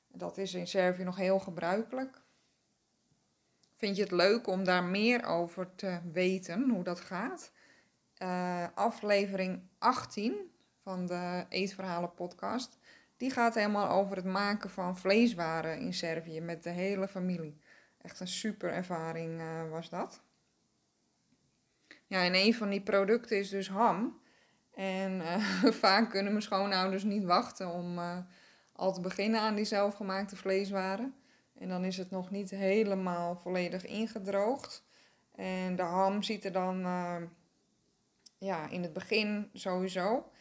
Dat 0.07 0.38
is 0.38 0.53
in 0.53 0.67
Servië 0.67 1.03
nog 1.03 1.15
heel 1.15 1.39
gebruikelijk. 1.39 2.21
Vind 3.75 3.95
je 3.95 4.01
het 4.01 4.11
leuk 4.11 4.47
om 4.47 4.63
daar 4.63 4.83
meer 4.83 5.25
over 5.25 5.75
te 5.75 6.00
weten, 6.11 6.69
hoe 6.69 6.83
dat 6.83 7.00
gaat? 7.00 7.51
Uh, 8.17 8.65
aflevering 8.75 9.69
18 9.77 10.51
van 10.83 11.05
de 11.05 11.45
Eetverhalen 11.50 12.13
podcast, 12.13 12.77
die 13.21 13.31
gaat 13.31 13.55
helemaal 13.55 13.89
over 13.89 14.15
het 14.15 14.25
maken 14.25 14.69
van 14.69 14.97
vleeswaren 14.97 15.79
in 15.79 15.93
Servië 15.93 16.39
met 16.39 16.63
de 16.63 16.69
hele 16.69 17.07
familie. 17.07 17.57
Echt 18.01 18.19
een 18.19 18.27
super 18.27 18.71
ervaring 18.71 19.41
uh, 19.41 19.69
was 19.69 19.89
dat. 19.89 20.21
Ja, 22.07 22.23
en 22.23 22.35
een 22.35 22.53
van 22.53 22.69
die 22.69 22.81
producten 22.81 23.37
is 23.37 23.49
dus 23.49 23.69
ham. 23.69 24.21
En 24.73 25.11
uh, 25.11 25.65
vaak 25.83 26.09
kunnen 26.09 26.31
mijn 26.31 26.43
schoonouders 26.43 27.03
niet 27.03 27.23
wachten 27.23 27.69
om 27.73 27.99
al 28.71 28.93
te 28.93 29.01
beginnen 29.01 29.39
aan 29.39 29.55
die 29.55 29.65
zelfgemaakte 29.65 30.35
vleeswaren. 30.35 31.15
En 31.53 31.69
dan 31.69 31.85
is 31.85 31.97
het 31.97 32.11
nog 32.11 32.31
niet 32.31 32.49
helemaal 32.49 33.35
volledig 33.35 33.85
ingedroogd. 33.85 34.83
En 35.35 35.75
de 35.75 35.83
ham 35.83 36.23
ziet 36.23 36.45
er 36.45 36.51
dan 36.51 36.79
ja, 38.37 38.69
in 38.69 38.81
het 38.81 38.93
begin 38.93 39.49
sowieso, 39.53 40.31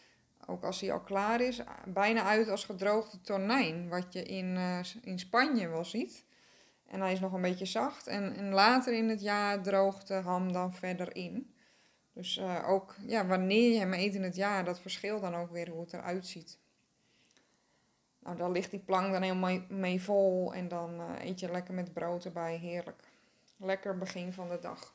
ook 0.46 0.64
als 0.64 0.80
hij 0.80 0.92
al 0.92 1.00
klaar 1.00 1.40
is, 1.40 1.60
bijna 1.84 2.22
uit 2.22 2.48
als 2.48 2.64
gedroogde 2.64 3.20
tonijn. 3.20 3.88
Wat 3.88 4.12
je 4.12 4.22
in, 4.22 4.46
uh, 4.54 4.78
in 5.02 5.18
Spanje 5.18 5.68
wel 5.68 5.84
ziet. 5.84 6.24
En 6.86 7.00
hij 7.00 7.12
is 7.12 7.20
nog 7.20 7.32
een 7.32 7.40
beetje 7.40 7.66
zacht. 7.66 8.06
En, 8.06 8.36
en 8.36 8.52
later 8.52 8.92
in 8.92 9.08
het 9.08 9.20
jaar 9.20 9.62
droogt 9.62 10.08
de 10.08 10.14
ham 10.14 10.52
dan 10.52 10.74
verder 10.74 11.16
in. 11.16 11.54
Dus 12.12 12.36
uh, 12.36 12.68
ook 12.68 12.96
ja, 13.06 13.26
wanneer 13.26 13.72
je 13.72 13.78
hem 13.78 13.92
eet 13.92 14.14
in 14.14 14.22
het 14.22 14.36
jaar, 14.36 14.64
dat 14.64 14.80
verschilt 14.80 15.20
dan 15.20 15.34
ook 15.34 15.50
weer 15.50 15.68
hoe 15.68 15.80
het 15.80 15.92
eruit 15.92 16.26
ziet. 16.26 16.58
Nou, 18.18 18.36
dan 18.36 18.52
ligt 18.52 18.70
die 18.70 18.80
plank 18.80 19.12
dan 19.12 19.22
helemaal 19.22 19.60
mee 19.68 20.02
vol 20.02 20.54
en 20.54 20.68
dan 20.68 21.00
uh, 21.00 21.24
eet 21.24 21.40
je 21.40 21.50
lekker 21.50 21.74
met 21.74 21.92
brood 21.92 22.24
erbij. 22.24 22.56
Heerlijk. 22.56 23.02
Lekker 23.56 23.98
begin 23.98 24.32
van 24.32 24.48
de 24.48 24.58
dag. 24.58 24.94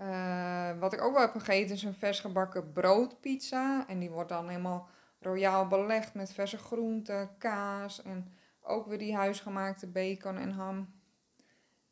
Uh, 0.00 0.78
wat 0.78 0.92
ik 0.92 1.02
ook 1.02 1.12
wel 1.12 1.20
heb 1.20 1.32
gegeten 1.32 1.74
is 1.74 1.82
een 1.82 1.94
vers 1.94 2.20
gebakken 2.20 2.72
broodpizza. 2.72 3.88
En 3.88 3.98
die 3.98 4.10
wordt 4.10 4.28
dan 4.28 4.48
helemaal 4.48 4.88
royaal 5.20 5.66
belegd 5.66 6.14
met 6.14 6.32
verse 6.32 6.58
groenten, 6.58 7.30
kaas 7.38 8.02
en 8.02 8.32
ook 8.60 8.86
weer 8.86 8.98
die 8.98 9.14
huisgemaakte 9.14 9.86
bacon 9.86 10.36
en 10.36 10.50
ham. 10.50 10.92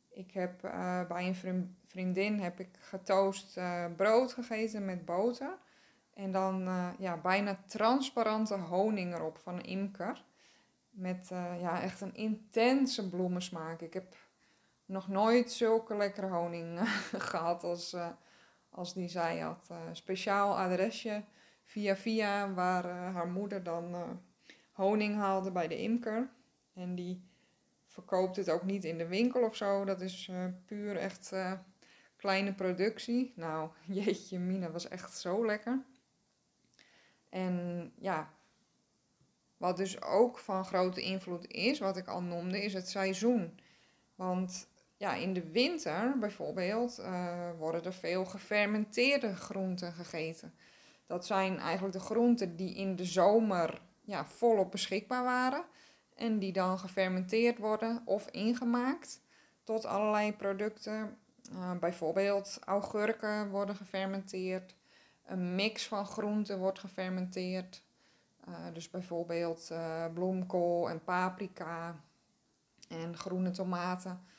Ik 0.09 0.31
heb 0.31 0.63
uh, 0.65 1.07
bij 1.07 1.27
een 1.27 1.75
vriendin 1.85 2.39
heb 2.39 2.59
ik 2.59 2.69
getoast 2.79 3.59
brood 3.95 4.33
gegeten 4.33 4.85
met 4.85 5.05
boter. 5.05 5.57
En 6.13 6.31
dan 6.31 6.69
ja, 6.97 7.17
bijna 7.17 7.59
transparante 7.65 8.55
honing 8.55 9.13
erop 9.13 9.37
van 9.37 9.53
een 9.53 9.65
imker. 9.65 10.23
Met 10.89 11.27
ja, 11.59 11.81
echt 11.81 12.01
een 12.01 12.15
intense 12.15 13.09
bloemensmaak. 13.09 13.81
Ik 13.81 13.93
heb 13.93 14.15
nog 14.91 15.07
nooit 15.07 15.51
zulke 15.51 15.95
lekkere 15.95 16.27
honing 16.27 16.79
gehad 17.29 17.63
als, 17.63 17.93
uh, 17.93 18.07
als 18.69 18.93
die 18.93 19.09
zij 19.09 19.39
had. 19.39 19.69
speciaal 19.91 20.57
adresje 20.57 21.23
via 21.63 21.95
via 21.95 22.53
waar 22.53 22.85
haar 22.85 23.27
moeder 23.27 23.63
dan 23.63 24.19
honing 24.71 25.15
haalde 25.15 25.51
bij 25.51 25.67
de 25.67 25.81
imker. 25.81 26.29
En 26.73 26.95
die 26.95 27.23
verkoopt 27.87 28.35
het 28.35 28.49
ook 28.49 28.63
niet 28.63 28.83
in 28.83 28.97
de 28.97 29.07
winkel 29.07 29.43
of 29.43 29.55
zo. 29.55 29.85
Dat 29.85 30.01
is 30.01 30.31
puur 30.65 30.97
echt 30.97 31.33
kleine 32.21 32.53
productie. 32.53 33.33
Nou, 33.35 33.69
jeetje, 33.99 34.39
Mina 34.39 34.71
was 34.71 34.87
echt 34.87 35.17
zo 35.17 35.45
lekker. 35.45 35.83
En 37.29 37.91
ja, 37.97 38.33
wat 39.57 39.77
dus 39.77 40.01
ook 40.01 40.37
van 40.37 40.65
grote 40.65 41.01
invloed 41.01 41.47
is, 41.47 41.79
wat 41.79 41.97
ik 41.97 42.07
al 42.07 42.21
noemde, 42.21 42.63
is 42.63 42.73
het 42.73 42.89
seizoen. 42.89 43.59
Want 44.15 44.69
ja, 45.01 45.13
in 45.13 45.33
de 45.33 45.51
winter 45.51 46.19
bijvoorbeeld 46.19 46.99
uh, 46.99 47.49
worden 47.57 47.83
er 47.83 47.93
veel 47.93 48.25
gefermenteerde 48.25 49.35
groenten 49.35 49.93
gegeten. 49.93 50.53
Dat 51.05 51.25
zijn 51.25 51.59
eigenlijk 51.59 51.93
de 51.93 52.03
groenten 52.03 52.55
die 52.55 52.75
in 52.75 52.95
de 52.95 53.05
zomer 53.05 53.81
ja, 54.01 54.25
volop 54.25 54.71
beschikbaar 54.71 55.23
waren. 55.23 55.63
En 56.15 56.39
die 56.39 56.51
dan 56.51 56.79
gefermenteerd 56.79 57.57
worden 57.57 58.01
of 58.05 58.27
ingemaakt 58.27 59.21
tot 59.63 59.85
allerlei 59.85 60.33
producten. 60.33 61.17
Uh, 61.51 61.71
bijvoorbeeld 61.79 62.59
augurken 62.65 63.49
worden 63.49 63.75
gefermenteerd. 63.75 64.75
Een 65.25 65.55
mix 65.55 65.87
van 65.87 66.05
groenten 66.05 66.59
wordt 66.59 66.79
gefermenteerd. 66.79 67.83
Uh, 68.47 68.55
dus 68.73 68.89
bijvoorbeeld 68.89 69.71
bloemkool 70.13 70.89
en 70.89 71.03
paprika 71.03 72.01
en 72.89 73.17
groene 73.17 73.51
tomaten. 73.51 74.29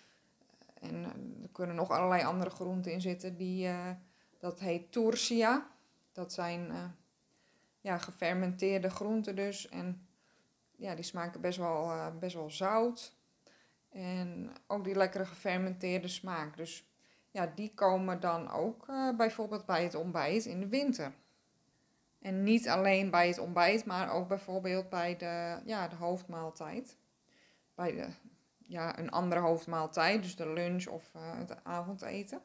En 0.82 1.04
er 1.42 1.48
kunnen 1.52 1.76
nog 1.76 1.90
allerlei 1.90 2.24
andere 2.24 2.50
groenten 2.50 2.92
in 2.92 3.00
zitten. 3.00 3.36
Die, 3.36 3.66
uh, 3.66 3.90
dat 4.38 4.60
heet 4.60 4.92
tursia. 4.92 5.70
Dat 6.12 6.32
zijn 6.32 6.72
ja, 7.80 7.98
gefermenteerde 7.98 8.90
groenten 8.90 9.36
dus. 9.36 9.68
En 9.68 10.06
ja, 10.76 10.94
die 10.94 11.04
smaken 11.04 11.40
best 11.40 11.58
wel, 11.58 12.12
best 12.18 12.34
wel 12.34 12.50
zout. 12.50 13.16
En 13.90 14.52
ook 14.66 14.84
die 14.84 14.94
lekkere 14.94 15.24
gefermenteerde 15.24 16.08
smaak. 16.08 16.56
Dus 16.56 16.86
ja, 17.30 17.52
die 17.54 17.74
komen 17.74 18.20
dan 18.20 18.50
ook 18.50 18.86
bijvoorbeeld 19.16 19.66
bij 19.66 19.82
het 19.82 19.94
ontbijt 19.94 20.44
in 20.44 20.60
de 20.60 20.68
winter. 20.68 21.12
En 22.22 22.42
niet 22.42 22.68
alleen 22.68 23.10
bij 23.10 23.28
het 23.28 23.38
ontbijt, 23.38 23.84
maar 23.84 24.10
ook 24.10 24.28
bijvoorbeeld 24.28 24.88
bij 24.88 25.16
de, 25.16 25.60
ja, 25.64 25.88
de 25.88 25.96
hoofdmaaltijd. 25.96 26.96
Bij 27.74 27.92
de, 27.92 28.08
ja, 28.72 28.98
een 28.98 29.10
andere 29.10 29.40
hoofdmaaltijd, 29.40 30.22
dus 30.22 30.36
de 30.36 30.52
lunch 30.52 30.86
of 30.86 31.12
uh, 31.16 31.38
het 31.38 31.64
avondeten. 31.64 32.42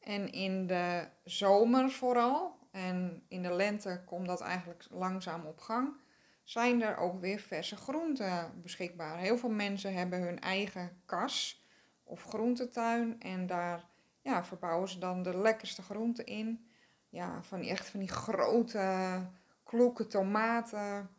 En 0.00 0.32
in 0.32 0.66
de 0.66 1.08
zomer 1.24 1.90
vooral, 1.90 2.58
en 2.70 3.24
in 3.28 3.42
de 3.42 3.52
lente 3.52 4.02
komt 4.06 4.26
dat 4.26 4.40
eigenlijk 4.40 4.86
langzaam 4.90 5.46
op 5.46 5.58
gang, 5.58 5.96
zijn 6.42 6.82
er 6.82 6.96
ook 6.96 7.20
weer 7.20 7.38
verse 7.38 7.76
groenten 7.76 8.60
beschikbaar. 8.62 9.18
Heel 9.18 9.38
veel 9.38 9.50
mensen 9.50 9.94
hebben 9.94 10.22
hun 10.22 10.40
eigen 10.40 11.02
kas 11.06 11.64
of 12.04 12.22
groentetuin. 12.22 13.20
En 13.20 13.46
daar 13.46 13.84
ja, 14.20 14.44
verbouwen 14.44 14.88
ze 14.88 14.98
dan 14.98 15.22
de 15.22 15.38
lekkerste 15.38 15.82
groenten 15.82 16.26
in. 16.26 16.70
Ja, 17.08 17.42
van 17.42 17.60
die, 17.60 17.70
echt 17.70 17.88
van 17.88 18.00
die 18.00 18.08
grote 18.08 19.20
kloeke 19.64 20.06
tomaten, 20.06 21.10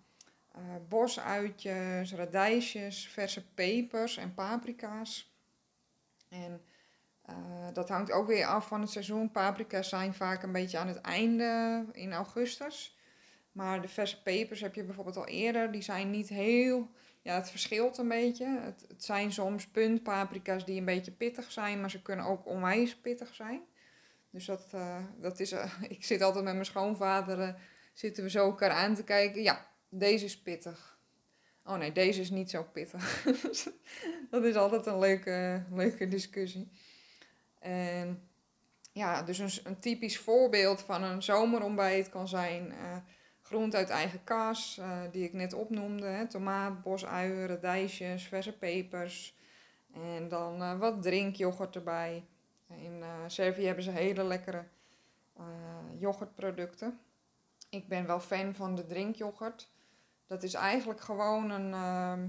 uh, 0.57 0.61
bosuitjes, 0.89 2.13
radijsjes, 2.13 3.07
verse 3.07 3.45
pepers 3.53 4.17
en 4.17 4.33
paprika's. 4.33 5.37
En 6.29 6.61
uh, 7.29 7.67
dat 7.73 7.89
hangt 7.89 8.11
ook 8.11 8.27
weer 8.27 8.45
af 8.45 8.67
van 8.67 8.81
het 8.81 8.89
seizoen. 8.89 9.31
Paprika's 9.31 9.89
zijn 9.89 10.13
vaak 10.13 10.43
een 10.43 10.51
beetje 10.51 10.77
aan 10.77 10.87
het 10.87 11.01
einde 11.01 11.85
in 11.91 12.13
augustus. 12.13 12.97
Maar 13.51 13.81
de 13.81 13.87
verse 13.87 14.21
pepers 14.21 14.61
heb 14.61 14.75
je 14.75 14.83
bijvoorbeeld 14.83 15.17
al 15.17 15.27
eerder. 15.27 15.71
Die 15.71 15.81
zijn 15.81 16.09
niet 16.09 16.29
heel 16.29 16.89
ja, 17.23 17.35
het 17.35 17.49
verschilt 17.49 17.97
een 17.97 18.07
beetje. 18.07 18.59
Het, 18.59 19.03
zijn 19.03 19.31
soms 19.31 19.67
puntpaprika's 19.67 20.65
die 20.65 20.79
een 20.79 20.85
beetje 20.85 21.11
pittig 21.11 21.51
zijn, 21.51 21.79
maar 21.79 21.89
ze 21.89 22.01
kunnen 22.01 22.25
ook 22.25 22.45
onwijs 22.45 22.95
pittig 22.95 23.33
zijn. 23.33 23.61
Dus 24.29 24.45
dat, 24.45 24.71
uh, 24.75 24.97
dat 25.17 25.39
is, 25.39 25.51
ik 25.87 26.03
zit 26.03 26.21
altijd 26.21 26.43
met 26.43 26.53
mijn 26.53 26.65
schoonvader, 26.65 27.55
zitten 27.93 28.23
we 28.23 28.29
zo 28.29 28.45
elkaar 28.45 28.71
aan 28.71 28.95
te 28.95 29.03
kijken. 29.03 29.41
Ja, 29.41 29.67
deze 29.93 30.25
is 30.25 30.41
pittig. 30.41 30.97
Oh 31.65 31.75
nee, 31.77 31.91
deze 31.91 32.21
is 32.21 32.29
niet 32.29 32.49
zo 32.49 32.63
pittig. 32.63 33.23
dat 34.31 34.43
is 34.43 34.55
altijd 34.55 34.85
een 34.85 34.99
leuke, 34.99 35.63
leuke 35.71 36.07
discussie. 36.07 36.71
En 37.59 38.29
ja, 38.91 39.23
dus 39.23 39.37
een, 39.37 39.51
een 39.63 39.79
typisch 39.79 40.17
voorbeeld 40.17 40.81
van 40.81 41.03
een 41.03 41.23
zomerontbijt 41.23 42.09
kan 42.09 42.27
zijn 42.27 42.71
uh, 42.71 42.97
groente 43.41 43.77
uit 43.77 43.89
eigen 43.89 44.23
kaas, 44.23 44.77
uh, 44.79 45.01
die 45.11 45.23
ik 45.23 45.33
net 45.33 45.53
opnoemde. 45.53 46.05
Hè, 46.05 46.27
tomaat, 46.27 46.83
bosuien, 46.83 47.47
radijsjes, 47.47 48.23
verse 48.23 48.57
pepers. 48.57 49.35
En 49.93 50.27
dan 50.27 50.61
uh, 50.61 50.79
wat 50.79 51.01
drinkyoghurt 51.01 51.75
erbij. 51.75 52.25
In 52.67 53.03
Servië 53.27 53.65
hebben 53.65 53.83
ze 53.83 53.91
hele 53.91 54.23
lekkere 54.23 54.63
yoghurtproducten. 55.97 56.99
Ik 57.69 57.87
ben 57.87 58.05
wel 58.05 58.19
fan 58.19 58.53
van 58.53 58.75
de 58.75 58.85
drinkyoghurt. 58.85 59.69
Dat 60.27 60.43
is 60.43 60.53
eigenlijk 60.53 61.01
gewoon 61.01 61.49
een, 61.49 61.73
ehm, 61.73 62.27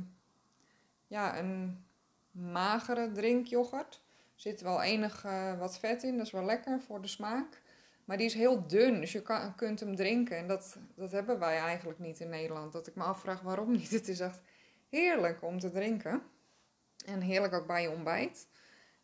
ja, 1.07 1.39
een 1.39 1.85
magere 2.31 3.13
drinkyoghurt. 3.13 3.95
Er 4.35 4.41
zit 4.41 4.61
wel 4.61 4.83
enig 4.83 5.25
uh, 5.25 5.59
wat 5.59 5.79
vet 5.79 6.03
in, 6.03 6.17
dat 6.17 6.27
is 6.27 6.33
wel 6.33 6.45
lekker 6.45 6.81
voor 6.81 7.01
de 7.01 7.09
smaak. 7.09 7.63
Maar 8.05 8.17
die 8.17 8.27
is 8.27 8.35
heel 8.35 8.67
dun, 8.67 9.01
dus 9.01 9.13
je 9.13 9.23
kan, 9.23 9.55
kunt 9.55 9.81
hem 9.81 9.97
drinken. 9.97 10.37
En 10.37 10.47
dat, 10.47 10.77
dat 10.95 11.13
hebben 11.13 11.39
wij 11.39 11.59
eigenlijk 11.59 11.99
niet 11.99 12.21
in 12.21 12.29
Nederland. 12.29 12.73
Dat 12.73 12.87
ik 12.87 12.95
me 12.95 13.03
afvraag 13.03 13.41
waarom 13.41 13.73
niet. 13.73 13.91
Het 14.01 14.09
is 14.09 14.21
echt 14.21 14.41
heerlijk 14.89 15.43
om 15.43 15.59
te 15.59 15.71
drinken. 15.71 16.23
En 17.07 17.21
heerlijk 17.21 17.53
ook 17.53 17.67
bij 17.67 17.83
je 17.83 17.91
ontbijt. 17.91 18.47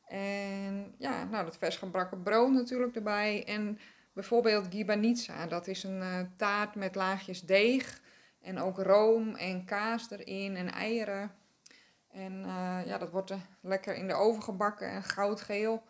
En 0.07 0.95
ja, 0.99 1.25
nou 1.25 1.45
dat 1.45 1.57
vers 1.57 1.77
gebrakken 1.77 2.23
brood 2.23 2.53
natuurlijk 2.53 2.95
erbij. 2.95 3.45
En 3.47 3.79
bijvoorbeeld 4.13 4.67
gibanitsa, 4.71 5.47
dat 5.47 5.67
is 5.67 5.83
een 5.83 6.01
uh, 6.01 6.21
taart 6.37 6.75
met 6.75 6.95
laagjes 6.95 7.41
deeg. 7.41 8.01
En 8.41 8.59
ook 8.59 8.79
room 8.79 9.35
en 9.35 9.65
kaas 9.65 10.11
erin 10.11 10.57
en 10.57 10.73
eieren. 10.73 11.35
En 12.11 12.33
uh, 12.33 12.81
ja, 12.87 12.99
dat 12.99 13.11
wordt 13.11 13.35
lekker 13.61 13.95
in 13.95 14.09
de 14.09 14.15
oven 14.15 14.43
gebakken 14.43 14.89
en 14.89 15.03
goudgeel 15.03 15.83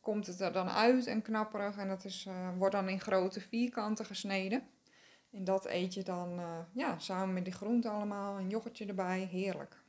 komt 0.00 0.26
het 0.26 0.40
er 0.40 0.52
dan 0.52 0.70
uit 0.70 1.06
en 1.06 1.22
knapperig. 1.22 1.76
En 1.76 1.88
dat 1.88 2.04
is, 2.04 2.26
uh, 2.28 2.48
wordt 2.56 2.74
dan 2.74 2.88
in 2.88 3.00
grote 3.00 3.40
vierkanten 3.40 4.04
gesneden. 4.04 4.68
En 5.30 5.44
dat 5.44 5.66
eet 5.66 5.94
je 5.94 6.02
dan 6.02 6.38
uh, 6.38 6.58
ja, 6.72 6.98
samen 6.98 7.34
met 7.34 7.44
die 7.44 7.52
groenten 7.52 7.90
allemaal. 7.90 8.38
Een 8.38 8.48
yoghurtje 8.48 8.86
erbij, 8.86 9.20
heerlijk. 9.20 9.82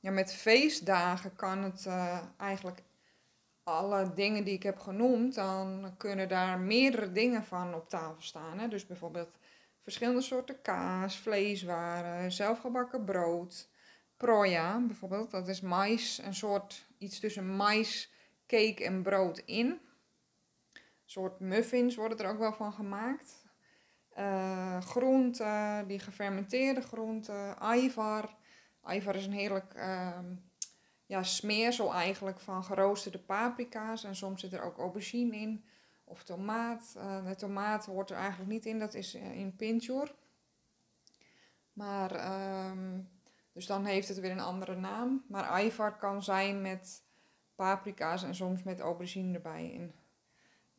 Ja, 0.00 0.10
met 0.10 0.34
feestdagen 0.34 1.36
kan 1.36 1.62
het 1.62 1.88
eigenlijk 2.36 2.82
alle 3.62 4.12
dingen 4.14 4.44
die 4.44 4.54
ik 4.54 4.62
heb 4.62 4.78
genoemd, 4.78 5.34
dan 5.34 5.94
kunnen 5.96 6.28
daar 6.28 6.58
meerdere 6.58 7.12
dingen 7.12 7.44
van 7.44 7.74
op 7.74 7.88
tafel 7.88 8.22
staan. 8.22 8.58
Hè? 8.58 8.68
Dus 8.68 8.86
bijvoorbeeld 8.86 9.38
verschillende 9.82 10.20
soorten 10.20 10.62
kaas, 10.62 11.18
vleeswaren, 11.18 12.32
zelfgebakken 12.32 13.04
brood, 13.04 13.68
proja 14.16 14.80
bijvoorbeeld. 14.86 15.30
Dat 15.30 15.48
is 15.48 15.60
mais, 15.60 16.20
een 16.22 16.34
soort 16.34 16.86
iets 16.98 17.20
tussen 17.20 17.56
mais, 17.56 18.12
cake 18.46 18.84
en 18.84 19.02
brood 19.02 19.38
in. 19.38 19.66
Een 19.66 19.80
soort 21.04 21.40
muffins 21.40 21.94
worden 21.96 22.18
er 22.18 22.30
ook 22.30 22.38
wel 22.38 22.52
van 22.52 22.72
gemaakt. 22.72 23.44
Uh, 24.18 24.80
groenten, 24.80 25.86
die 25.86 25.98
gefermenteerde 25.98 26.80
groenten, 26.80 27.58
aivar. 27.58 28.36
Aivar 28.82 29.16
is 29.16 29.26
een 29.26 29.32
heerlijk 29.32 29.74
uh, 29.76 30.18
ja, 31.06 31.22
smeersel 31.22 31.92
eigenlijk 31.92 32.40
van 32.40 32.64
geroosterde 32.64 33.18
paprika's. 33.18 34.04
En 34.04 34.16
soms 34.16 34.40
zit 34.40 34.52
er 34.52 34.62
ook 34.62 34.78
aubergine 34.78 35.36
in 35.36 35.64
of 36.12 36.22
tomaat. 36.22 36.94
Uh, 36.96 37.26
de 37.26 37.34
tomaat 37.34 37.86
hoort 37.86 38.10
er 38.10 38.16
eigenlijk 38.16 38.50
niet 38.50 38.66
in, 38.66 38.78
dat 38.78 38.94
is 38.94 39.14
uh, 39.14 39.36
in 39.36 39.56
pinchur. 39.56 40.14
Maar, 41.72 42.10
um, 42.70 43.08
dus 43.52 43.66
dan 43.66 43.84
heeft 43.84 44.08
het 44.08 44.18
weer 44.20 44.30
een 44.30 44.40
andere 44.40 44.76
naam. 44.76 45.24
Maar 45.28 45.44
aivar 45.44 45.96
kan 45.96 46.22
zijn 46.22 46.62
met 46.62 47.02
paprika's 47.54 48.22
en 48.22 48.34
soms 48.34 48.62
met 48.62 48.80
aubergine 48.80 49.34
erbij. 49.34 49.72
En 49.74 49.82
een 49.82 49.92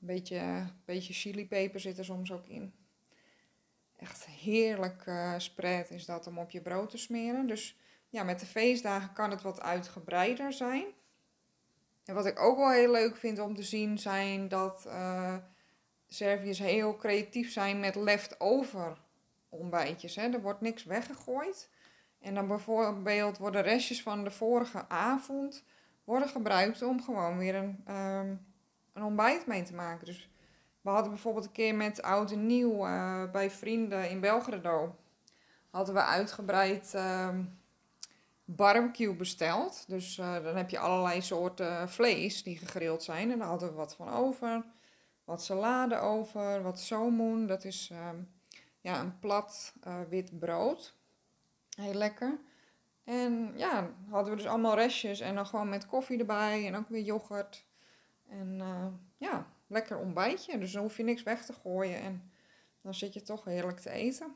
beetje, 0.07 0.67
beetje 0.85 1.13
chilipeper 1.13 1.79
zit 1.79 1.97
er 1.97 2.05
soms 2.05 2.31
ook 2.31 2.47
in. 2.47 2.73
Echt 3.97 4.25
heerlijk 4.25 5.05
uh, 5.05 5.33
spread 5.37 5.89
is 5.89 6.05
dat 6.05 6.27
om 6.27 6.37
op 6.37 6.49
je 6.49 6.61
brood 6.61 6.89
te 6.89 6.97
smeren. 6.97 7.47
Dus 7.47 7.77
ja, 8.09 8.23
met 8.23 8.39
de 8.39 8.45
feestdagen 8.45 9.13
kan 9.13 9.29
het 9.29 9.41
wat 9.41 9.61
uitgebreider 9.61 10.53
zijn. 10.53 10.85
En 12.05 12.15
wat 12.15 12.25
ik 12.25 12.39
ook 12.39 12.57
wel 12.57 12.71
heel 12.71 12.91
leuk 12.91 13.17
vind 13.17 13.39
om 13.39 13.55
te 13.55 13.63
zien 13.63 13.97
zijn 13.97 14.47
dat 14.47 14.83
uh, 14.87 15.35
Serviërs 16.07 16.59
heel 16.59 16.95
creatief 16.95 17.51
zijn 17.51 17.79
met 17.79 17.95
leftover 17.95 18.97
ontbijtjes. 19.49 20.15
Hè. 20.15 20.29
Er 20.29 20.41
wordt 20.41 20.61
niks 20.61 20.83
weggegooid. 20.83 21.69
En 22.19 22.35
dan 22.35 22.47
bijvoorbeeld 22.47 23.37
worden 23.37 23.61
restjes 23.61 24.01
van 24.01 24.23
de 24.23 24.31
vorige 24.31 24.89
avond 24.89 25.63
worden 26.03 26.29
gebruikt 26.29 26.81
om 26.81 27.03
gewoon 27.03 27.37
weer 27.37 27.55
een, 27.55 27.83
um, 27.87 28.45
een 28.93 29.03
ontbijt 29.03 29.47
mee 29.47 29.63
te 29.63 29.73
maken. 29.73 30.05
Dus 30.05 30.29
we 30.81 30.89
hadden 30.89 31.11
bijvoorbeeld 31.11 31.45
een 31.45 31.51
keer 31.51 31.75
met 31.75 32.01
oud 32.01 32.31
en 32.31 32.45
nieuw 32.45 32.87
uh, 32.87 33.31
bij 33.31 33.51
vrienden 33.51 34.09
in 34.09 34.19
Belgrado. 34.19 34.95
Hadden 35.69 35.93
we 35.93 36.03
uitgebreid 36.03 36.93
um, 36.95 37.59
barbecue 38.45 39.15
besteld. 39.15 39.83
Dus 39.87 40.17
uh, 40.17 40.43
dan 40.43 40.55
heb 40.55 40.69
je 40.69 40.79
allerlei 40.79 41.21
soorten 41.21 41.89
vlees 41.89 42.43
die 42.43 42.57
gegrild 42.57 43.03
zijn. 43.03 43.31
En 43.31 43.39
daar 43.39 43.47
hadden 43.47 43.69
we 43.69 43.75
wat 43.75 43.95
van 43.95 44.09
over. 44.09 44.65
Wat 45.23 45.43
salade 45.43 45.97
over, 45.97 46.61
wat 46.61 46.79
somoen. 46.79 47.47
Dat 47.47 47.63
is 47.63 47.91
um, 48.09 48.29
ja, 48.81 48.99
een 48.99 49.19
plat 49.19 49.73
uh, 49.87 50.01
wit 50.09 50.39
brood. 50.39 50.95
Heel 51.75 51.93
lekker. 51.93 52.39
En 53.03 53.53
ja, 53.55 53.89
hadden 54.09 54.31
we 54.31 54.37
dus 54.37 54.49
allemaal 54.49 54.75
restjes. 54.75 55.19
En 55.19 55.35
dan 55.35 55.45
gewoon 55.45 55.69
met 55.69 55.85
koffie 55.85 56.19
erbij. 56.19 56.67
En 56.67 56.75
ook 56.75 56.89
weer 56.89 57.03
yoghurt. 57.03 57.65
En 58.29 58.57
uh, 58.59 58.87
ja, 59.17 59.47
lekker 59.67 59.97
ontbijtje. 59.97 60.57
Dus 60.57 60.71
dan 60.71 60.81
hoef 60.81 60.97
je 60.97 61.03
niks 61.03 61.23
weg 61.23 61.45
te 61.45 61.53
gooien. 61.53 61.99
En 61.99 62.31
dan 62.81 62.93
zit 62.93 63.13
je 63.13 63.21
toch 63.21 63.45
heerlijk 63.45 63.79
te 63.79 63.89
eten. 63.89 64.35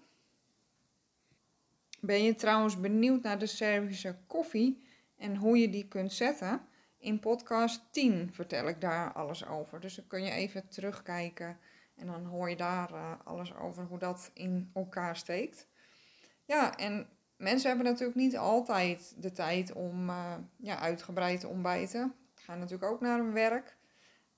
Ben 2.00 2.24
je 2.24 2.36
trouwens 2.36 2.80
benieuwd 2.80 3.22
naar 3.22 3.40
de 3.40 3.46
Servische 3.46 4.16
koffie 4.28 4.84
en 5.18 5.36
hoe 5.36 5.58
je 5.58 5.70
die 5.70 5.88
kunt 5.88 6.14
zetten? 6.14 6.62
In 6.98 7.20
podcast 7.20 7.82
10 7.92 8.30
vertel 8.34 8.68
ik 8.68 8.82
daar 8.82 9.14
alles 9.14 9.48
over. 9.48 9.80
Dus 9.80 9.96
dan 9.96 10.08
kun 10.08 10.24
je 10.24 10.32
even 10.32 10.68
terugkijken 10.68 11.58
en 11.96 12.08
dan 12.08 12.26
hoor 12.26 12.50
je 12.50 12.56
daar 12.56 12.92
uh, 12.92 13.12
alles 13.24 13.56
over 13.56 13.84
hoe 13.84 14.00
dat 14.00 14.32
in 14.34 14.72
elkaar 14.74 15.16
steekt. 15.16 15.68
Ja, 16.46 16.78
en 16.78 17.08
mensen 17.38 17.68
hebben 17.68 17.86
natuurlijk 17.86 18.18
niet 18.18 18.38
altijd 18.38 19.14
de 19.18 19.32
tijd 19.32 19.74
om 19.74 20.10
uh, 20.10 20.34
ja, 20.58 20.80
uitgebreid 20.80 21.40
te 21.40 21.48
ontbijten. 21.48 22.16
Gaan 22.36 22.60
natuurlijk 22.60 22.92
ook 22.92 23.02
naar 23.02 23.18
hun 23.18 23.34
werk. 23.34 23.78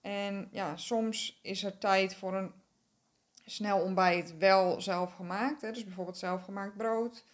En 0.01 0.47
ja, 0.51 0.77
soms 0.77 1.39
is 1.41 1.63
er 1.63 1.77
tijd 1.77 2.15
voor 2.15 2.35
een 2.35 2.51
snel 3.45 3.81
ontbijt 3.81 4.37
wel 4.37 4.81
zelf 4.81 5.13
gemaakt. 5.13 5.61
Hè? 5.61 5.71
Dus 5.71 5.83
bijvoorbeeld 5.83 6.17
zelfgemaakt 6.17 6.77
brood 6.77 7.25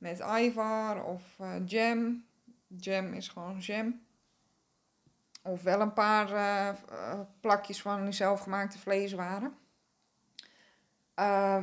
met 0.00 0.22
ivar 0.38 1.04
of 1.04 1.22
uh, 1.40 1.54
jam. 1.66 2.24
Jam 2.66 3.12
is 3.12 3.28
gewoon 3.28 3.58
jam. 3.58 4.00
Of 5.42 5.62
wel 5.62 5.80
een 5.80 5.92
paar 5.92 6.32
uh, 6.32 7.20
plakjes 7.40 7.82
van 7.82 8.04
die 8.04 8.12
zelfgemaakte 8.12 8.78
vleeswaren. 8.78 9.54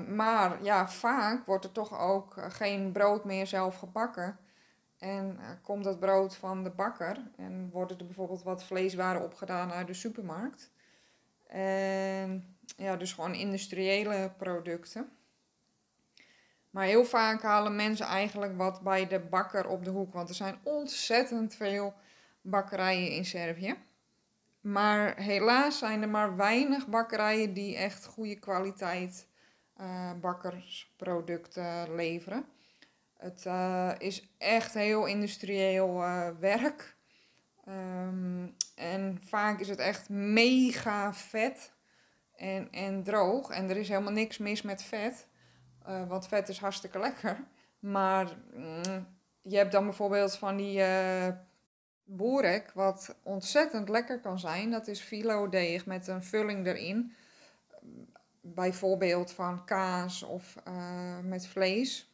Maar 0.08 0.64
ja, 0.64 0.88
vaak 0.88 1.46
wordt 1.46 1.66
er 1.66 1.72
toch 1.72 2.00
ook 2.00 2.36
geen 2.38 2.92
brood 2.92 3.26
meer 3.26 3.48
zelf 3.48 3.78
gebakken. 3.78 4.38
En 4.98 5.40
komt 5.64 5.84
dat 5.84 6.00
brood 6.00 6.36
van 6.36 6.64
de 6.64 6.70
bakker 6.70 7.32
en 7.36 7.70
worden 7.70 7.98
er 7.98 8.06
bijvoorbeeld 8.06 8.44
wat 8.44 8.64
vleeswaren 8.64 9.24
opgedaan 9.24 9.72
uit 9.72 9.88
de 9.88 9.94
supermarkt. 9.94 10.72
En 11.48 12.58
ja, 12.78 12.96
dus 12.96 13.14
gewoon 13.14 13.34
industriële 13.34 14.34
producten. 14.38 15.17
Maar 16.78 16.86
heel 16.86 17.06
vaak 17.06 17.42
halen 17.42 17.76
mensen 17.76 18.06
eigenlijk 18.06 18.58
wat 18.58 18.82
bij 18.82 19.08
de 19.08 19.20
bakker 19.20 19.68
op 19.68 19.84
de 19.84 19.90
hoek. 19.90 20.14
Want 20.14 20.30
er 20.30 20.36
zijn 20.36 20.60
ontzettend 20.64 21.56
veel 21.56 21.94
bakkerijen 22.42 23.12
in 23.12 23.26
Servië. 23.26 23.76
Maar 24.62 25.20
helaas 25.20 25.78
zijn 25.78 26.02
er 26.02 26.10
maar 26.10 26.36
weinig 26.36 26.88
bakkerijen 26.88 27.54
die 27.54 27.76
echt 27.76 28.06
goede 28.06 28.36
kwaliteit 28.36 29.28
uh, 29.82 30.12
bakkersproducten 30.22 31.96
leveren. 31.96 32.46
Het 33.14 33.46
uh, 33.48 33.92
is 33.98 34.36
echt 34.38 34.74
heel 34.74 35.06
industrieel 35.06 36.04
uh, 36.04 36.30
werk. 36.40 36.96
Um, 37.68 38.56
en 38.76 39.22
vaak 39.24 39.60
is 39.60 39.70
het 39.70 39.80
echt 39.80 40.10
mega 40.10 41.14
vet 41.14 41.74
en, 42.36 42.72
en 42.72 43.04
droog. 43.04 43.50
En 43.50 43.70
er 43.70 43.78
is 43.78 43.90
helemaal 43.90 44.12
niks 44.12 44.38
mis 44.38 44.62
met 44.62 44.84
vet. 44.84 45.28
Uh, 45.88 46.08
want 46.08 46.28
vet 46.28 46.50
is 46.50 46.60
hartstikke 46.60 47.00
lekker. 47.00 47.38
Maar 47.80 48.38
mm, 48.54 49.08
je 49.42 49.58
hebt 49.58 49.72
dan 49.72 49.84
bijvoorbeeld 49.84 50.38
van 50.38 50.58
die 50.58 50.80
uh, 50.80 51.28
boerek, 52.04 52.72
wat 52.74 53.16
ontzettend 53.24 53.90
lekker 53.90 54.20
kan 54.20 54.40
zijn. 54.40 54.72
Dat 54.72 54.88
is 54.88 55.00
filo 55.00 55.50
deeg 55.50 55.86
met 55.86 56.08
een 56.08 56.24
vulling 56.24 56.66
erin. 56.66 57.14
bijvoorbeeld 58.42 59.32
van 59.32 59.66
kaas 59.66 60.24
of 60.24 60.56
uh, 60.68 61.20
met 61.24 61.48
vlees. 61.48 62.12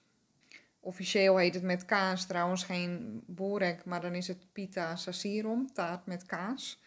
Officieel 0.80 1.38
heet 1.38 1.54
het 1.54 1.64
met 1.64 1.86
kaas 1.86 2.26
trouwens 2.26 2.64
geen 2.64 3.24
borek, 3.26 3.86
maar 3.86 4.02
dan 4.02 4.16
is 4.16 4.28
het 4.28 4.46
pita 4.54 4.96
sasirom, 4.96 5.74
taart 5.74 6.06
met 6.06 6.26
kaas. 6.26 6.82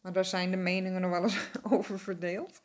Maar 0.00 0.12
daar 0.12 0.24
zijn 0.24 0.50
de 0.50 0.56
meningen 0.56 1.00
nog 1.00 1.10
wel 1.10 1.22
eens 1.22 1.50
over 1.70 1.98
verdeeld. 1.98 2.60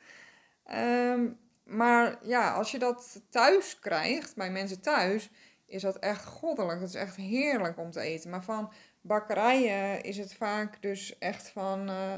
Um, 0.71 1.37
maar 1.63 2.17
ja, 2.21 2.53
als 2.53 2.71
je 2.71 2.79
dat 2.79 3.21
thuis 3.29 3.79
krijgt, 3.79 4.35
bij 4.35 4.51
mensen 4.51 4.81
thuis, 4.81 5.29
is 5.65 5.81
dat 5.81 5.97
echt 5.99 6.25
goddelijk. 6.25 6.79
Het 6.79 6.89
is 6.89 6.95
echt 6.95 7.15
heerlijk 7.15 7.77
om 7.77 7.91
te 7.91 7.99
eten. 7.99 8.29
Maar 8.29 8.43
van 8.43 8.71
bakkerijen 9.01 10.03
is 10.03 10.17
het 10.17 10.33
vaak 10.33 10.81
dus 10.81 11.17
echt 11.17 11.49
van 11.49 11.89
uh, 11.89 12.13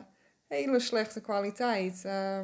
hele 0.48 0.80
slechte 0.80 1.22
kwaliteit. 1.22 2.04
Uh, 2.06 2.40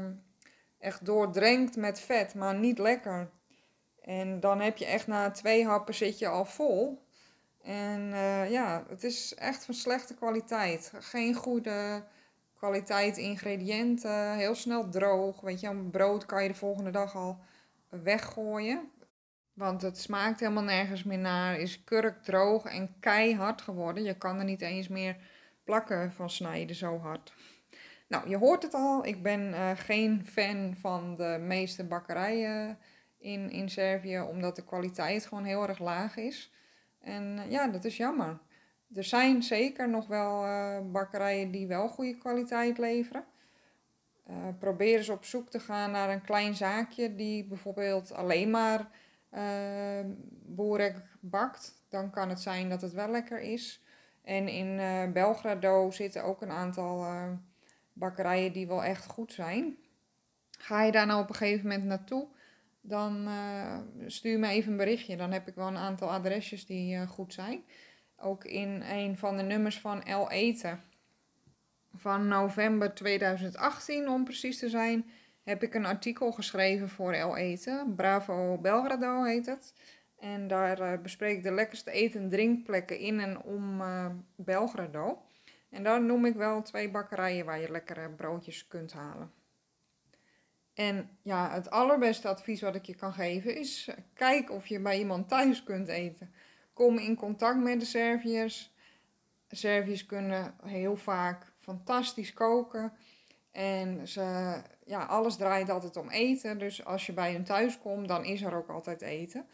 echt 0.79 1.05
doordrenkt 1.05 1.75
met 1.75 1.99
vet, 1.99 2.35
maar 2.35 2.55
niet 2.55 2.77
lekker. 2.77 3.29
En 4.01 4.39
dan 4.39 4.61
heb 4.61 4.77
je 4.77 4.85
echt 4.85 5.07
na 5.07 5.31
twee 5.31 5.65
happen 5.65 5.93
zit 5.93 6.19
je 6.19 6.27
al 6.27 6.45
vol. 6.45 7.05
En 7.61 8.01
uh, 8.01 8.51
ja, 8.51 8.85
het 8.89 9.03
is 9.03 9.35
echt 9.35 9.65
van 9.65 9.73
slechte 9.73 10.13
kwaliteit. 10.13 10.91
Geen 10.99 11.33
goede 11.33 12.03
kwaliteit 12.61 13.17
ingrediënten, 13.17 14.35
heel 14.35 14.55
snel 14.55 14.89
droog. 14.89 15.41
Weet 15.41 15.59
je, 15.59 15.67
een 15.67 15.89
brood 15.89 16.25
kan 16.25 16.43
je 16.43 16.49
de 16.49 16.55
volgende 16.55 16.91
dag 16.91 17.15
al 17.15 17.39
weggooien. 17.89 18.91
Want 19.53 19.81
het 19.81 19.97
smaakt 19.97 20.39
helemaal 20.39 20.63
nergens 20.63 21.03
meer 21.03 21.17
naar, 21.17 21.59
is 21.59 21.83
kurkdroog 21.83 22.65
en 22.65 22.95
keihard 22.99 23.61
geworden. 23.61 24.03
Je 24.03 24.17
kan 24.17 24.39
er 24.39 24.45
niet 24.45 24.61
eens 24.61 24.87
meer 24.87 25.17
plakken 25.63 26.11
van 26.11 26.29
snijden, 26.29 26.75
zo 26.75 26.97
hard. 26.97 27.33
Nou, 28.07 28.29
je 28.29 28.37
hoort 28.37 28.63
het 28.63 28.73
al, 28.73 29.05
ik 29.05 29.23
ben 29.23 29.49
uh, 29.49 29.71
geen 29.75 30.25
fan 30.25 30.75
van 30.77 31.15
de 31.15 31.37
meeste 31.41 31.83
bakkerijen 31.83 32.77
in, 33.17 33.49
in 33.49 33.69
Servië, 33.69 34.19
omdat 34.19 34.55
de 34.55 34.63
kwaliteit 34.63 35.25
gewoon 35.25 35.43
heel 35.43 35.67
erg 35.67 35.79
laag 35.79 36.17
is. 36.17 36.51
En 36.99 37.37
uh, 37.37 37.51
ja, 37.51 37.67
dat 37.67 37.85
is 37.85 37.97
jammer. 37.97 38.39
Er 38.95 39.03
zijn 39.03 39.43
zeker 39.43 39.89
nog 39.89 40.07
wel 40.07 40.45
uh, 40.45 40.77
bakkerijen 40.91 41.51
die 41.51 41.67
wel 41.67 41.87
goede 41.87 42.17
kwaliteit 42.17 42.77
leveren. 42.77 43.25
Uh, 44.29 44.35
probeer 44.59 44.97
eens 44.97 45.09
op 45.09 45.25
zoek 45.25 45.49
te 45.49 45.59
gaan 45.59 45.91
naar 45.91 46.09
een 46.09 46.21
klein 46.21 46.55
zaakje 46.55 47.15
die 47.15 47.45
bijvoorbeeld 47.45 48.13
alleen 48.13 48.49
maar 48.49 48.89
uh, 49.33 50.95
bakt. 51.19 51.83
Dan 51.89 52.09
kan 52.09 52.29
het 52.29 52.39
zijn 52.39 52.69
dat 52.69 52.81
het 52.81 52.93
wel 52.93 53.09
lekker 53.09 53.39
is. 53.39 53.83
En 54.23 54.47
in 54.47 54.79
Belgrado 55.13 55.91
zitten 55.91 56.23
ook 56.23 56.41
een 56.41 56.51
aantal 56.51 57.05
bakkerijen 57.93 58.53
die 58.53 58.67
wel 58.67 58.83
echt 58.83 59.05
goed 59.05 59.33
zijn. 59.33 59.77
Ga 60.57 60.83
je 60.83 60.91
daar 60.91 61.05
nou 61.05 61.21
op 61.21 61.29
een 61.29 61.35
gegeven 61.35 61.67
moment 61.67 61.83
naartoe, 61.83 62.27
dan 62.81 63.29
stuur 64.05 64.39
me 64.39 64.47
even 64.47 64.71
een 64.71 64.77
berichtje. 64.77 65.17
Dan 65.17 65.31
heb 65.31 65.47
ik 65.47 65.55
wel 65.55 65.67
een 65.67 65.77
aantal 65.77 66.11
adresjes 66.11 66.65
die 66.65 67.07
goed 67.07 67.33
zijn 67.33 67.63
ook 68.21 68.45
in 68.45 68.81
een 68.81 69.17
van 69.17 69.37
de 69.37 69.43
nummers 69.43 69.79
van 69.79 70.03
El 70.03 70.29
Eten. 70.29 70.81
Van 71.95 72.27
november 72.27 72.93
2018 72.93 74.09
om 74.09 74.23
precies 74.23 74.59
te 74.59 74.69
zijn, 74.69 75.05
heb 75.43 75.63
ik 75.63 75.73
een 75.73 75.85
artikel 75.85 76.31
geschreven 76.31 76.89
voor 76.89 77.13
El 77.13 77.37
Eten. 77.37 77.95
Bravo 77.95 78.57
Belgrado 78.57 79.23
heet 79.23 79.45
het. 79.45 79.73
En 80.19 80.47
daar 80.47 80.79
uh, 80.79 81.01
bespreek 81.01 81.37
ik 81.37 81.43
de 81.43 81.51
lekkerste 81.51 81.91
eten- 81.91 82.21
en 82.21 82.29
drinkplekken 82.29 82.99
in 82.99 83.19
en 83.19 83.41
om 83.41 83.81
uh, 83.81 84.05
Belgrado. 84.35 85.21
En 85.69 85.83
daar 85.83 86.01
noem 86.01 86.25
ik 86.25 86.35
wel 86.35 86.61
twee 86.61 86.89
bakkerijen 86.89 87.45
waar 87.45 87.59
je 87.59 87.71
lekkere 87.71 88.09
broodjes 88.09 88.67
kunt 88.67 88.93
halen. 88.93 89.31
En 90.73 91.09
ja, 91.21 91.51
het 91.53 91.69
allerbeste 91.69 92.27
advies 92.27 92.61
wat 92.61 92.75
ik 92.75 92.85
je 92.85 92.95
kan 92.95 93.13
geven 93.13 93.55
is: 93.55 93.87
uh, 93.89 93.95
kijk 94.13 94.51
of 94.51 94.67
je 94.67 94.79
bij 94.79 94.99
iemand 94.99 95.29
thuis 95.29 95.63
kunt 95.63 95.87
eten 95.87 96.33
kom 96.73 96.97
in 96.97 97.15
contact 97.15 97.59
met 97.59 97.79
de 97.79 97.85
Serviërs. 97.85 98.73
Serviërs 99.47 100.05
kunnen 100.05 100.55
heel 100.63 100.95
vaak 100.95 101.51
fantastisch 101.59 102.33
koken. 102.33 102.93
En 103.51 104.07
ze, 104.07 104.55
ja, 104.85 105.05
alles 105.05 105.35
draait 105.35 105.69
altijd 105.69 105.97
om 105.97 106.09
eten. 106.09 106.57
Dus 106.59 106.85
als 106.85 107.05
je 107.05 107.13
bij 107.13 107.33
hun 107.33 107.43
thuis 107.43 107.79
komt, 107.79 108.07
dan 108.07 108.25
is 108.25 108.41
er 108.41 108.53
ook 108.53 108.69
altijd 108.69 109.01
eten. 109.01 109.45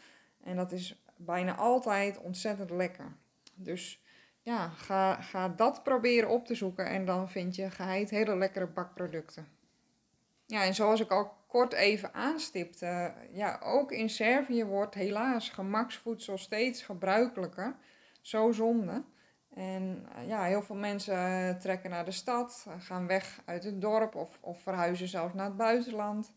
En 0.42 0.56
dat 0.56 0.72
is 0.72 1.02
bijna 1.16 1.56
altijd 1.56 2.18
ontzettend 2.18 2.70
lekker. 2.70 3.16
Dus 3.54 4.02
ja, 4.42 4.68
ga, 4.68 5.14
ga 5.14 5.48
dat 5.48 5.82
proberen 5.82 6.28
op 6.28 6.46
te 6.46 6.54
zoeken. 6.54 6.86
En 6.86 7.04
dan 7.04 7.30
vind 7.30 7.56
je 7.56 7.70
geheid 7.70 8.10
hele 8.10 8.36
lekkere 8.36 8.66
bakproducten. 8.66 9.48
Ja, 10.46 10.64
en 10.64 10.74
zoals 10.74 11.00
ik 11.00 11.10
al 11.10 11.37
kort 11.48 11.72
even 11.72 12.14
aanstipte, 12.14 13.14
ja, 13.32 13.60
ook 13.62 13.92
in 13.92 14.10
Servië 14.10 14.64
wordt 14.64 14.94
helaas 14.94 15.48
gemaksvoedsel 15.48 16.38
steeds 16.38 16.82
gebruikelijker. 16.82 17.76
Zo 18.20 18.52
zonde. 18.52 19.04
En 19.54 20.06
eh, 20.16 20.28
ja, 20.28 20.44
heel 20.44 20.62
veel 20.62 20.76
mensen 20.76 21.58
trekken 21.58 21.90
naar 21.90 22.04
de 22.04 22.10
stad, 22.10 22.66
gaan 22.78 23.06
weg 23.06 23.42
uit 23.44 23.64
het 23.64 23.80
dorp 23.80 24.14
of, 24.14 24.38
of 24.40 24.62
verhuizen 24.62 25.08
zelfs 25.08 25.34
naar 25.34 25.46
het 25.46 25.56
buitenland. 25.56 26.32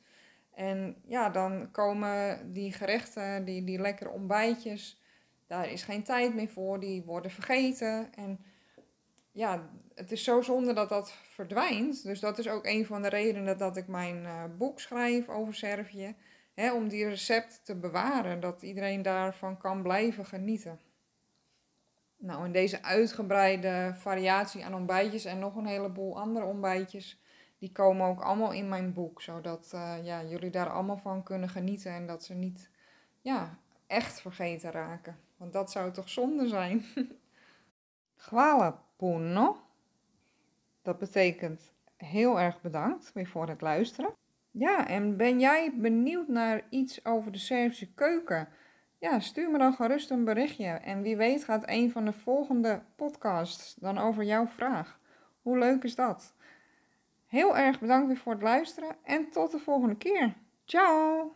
En 0.54 0.96
ja, 1.06 1.30
dan 1.30 1.72
komen 1.72 2.40
die 2.54 2.74
gerechten, 2.74 3.46
die, 3.46 3.64
die 3.64 3.80
lekkere 3.80 4.10
ontbijtjes, 4.10 5.02
daar 5.48 5.72
is 5.72 5.84
geen 5.84 6.04
tijd 6.04 6.36
meer 6.36 6.50
voor, 6.50 6.80
die 6.80 7.04
worden 7.04 7.32
vergeten. 7.32 8.14
En 8.14 8.40
ja, 9.32 9.70
het 9.96 10.12
is 10.12 10.24
zo 10.24 10.42
zonde 10.42 10.74
dat 10.74 10.90
dat 10.90 11.12
verdwijnt. 11.12 12.04
Dus 12.04 12.20
dat 12.20 12.38
is 12.38 12.50
ook 12.50 12.66
een 12.66 12.86
van 12.86 13.02
de 13.02 13.10
redenen 13.10 13.58
dat 13.58 13.78
ik 13.78 13.88
mijn 13.88 14.24
uh, 14.24 14.44
boek 14.58 14.80
schrijf 14.80 15.30
over 15.30 15.54
Servië. 15.54 16.16
Hè, 16.54 16.74
om 16.74 16.88
die 16.88 17.08
recept 17.08 17.66
te 17.66 17.76
bewaren, 17.76 18.40
dat 18.40 18.62
iedereen 18.62 19.02
daarvan 19.02 19.58
kan 19.58 19.82
blijven 19.82 20.26
genieten. 20.26 20.80
Nou, 22.18 22.46
en 22.46 22.52
deze 22.52 22.84
uitgebreide 22.84 23.94
variatie 23.98 24.66
aan 24.66 24.76
ontbijtjes 24.76 25.26
en 25.26 25.40
nog 25.40 25.56
een 25.56 25.66
heleboel 25.66 26.20
andere 26.20 26.46
ontbijtjes, 26.46 27.22
die 27.58 27.72
komen 27.72 28.08
ook 28.08 28.22
allemaal 28.22 28.52
in 28.52 28.70
mijn 28.70 28.94
boek. 28.94 29.22
Zodat 29.22 29.72
uh, 29.74 29.96
ja, 30.04 30.24
jullie 30.24 30.50
daar 30.50 30.70
allemaal 30.70 30.98
van 30.98 31.24
kunnen 31.24 31.50
genieten 31.50 31.92
en 31.92 32.08
dat 32.08 32.24
ze 32.24 32.34
niet 32.34 32.70
ja, 33.22 33.58
echt 33.88 34.22
vergeten 34.22 34.72
raken. 34.72 35.20
Want 35.38 35.54
dat 35.54 35.72
zou 35.72 35.92
toch 35.92 36.10
zonde 36.10 36.48
zijn. 36.48 36.86
Hvala 38.22 38.84
puno. 38.98 39.58
Dat 40.82 40.98
betekent 40.98 41.74
heel 41.98 42.40
erg 42.40 42.62
bedankt 42.62 43.14
weer 43.14 43.28
voor 43.28 43.48
het 43.48 43.62
luisteren. 43.62 44.14
Ja, 44.52 44.88
en 44.88 45.18
ben 45.18 45.40
jij 45.40 45.74
benieuwd 45.76 46.28
naar 46.28 46.62
iets 46.70 47.06
over 47.06 47.32
de 47.32 47.38
Servische 47.38 47.94
keuken? 47.94 48.48
Ja, 48.98 49.20
stuur 49.20 49.52
me 49.52 49.58
dan 49.58 49.74
gerust 49.74 50.10
een 50.10 50.24
berichtje. 50.24 50.66
En 50.66 51.02
wie 51.02 51.18
weet 51.18 51.44
gaat 51.44 51.70
een 51.70 51.92
van 51.92 52.06
de 52.06 52.14
volgende 52.14 52.82
podcasts 52.96 53.76
dan 53.76 53.98
over 53.98 54.24
jouw 54.24 54.48
vraag. 54.48 55.00
Hoe 55.42 55.58
leuk 55.58 55.84
is 55.84 55.96
dat? 55.96 56.34
Heel 57.28 57.58
erg 57.58 57.80
bedankt 57.80 58.08
weer 58.08 58.18
voor 58.18 58.34
het 58.34 58.42
luisteren 58.42 58.96
en 59.04 59.30
tot 59.30 59.52
de 59.52 59.60
volgende 59.60 59.98
keer. 59.98 60.34
Ciao! 60.66 61.36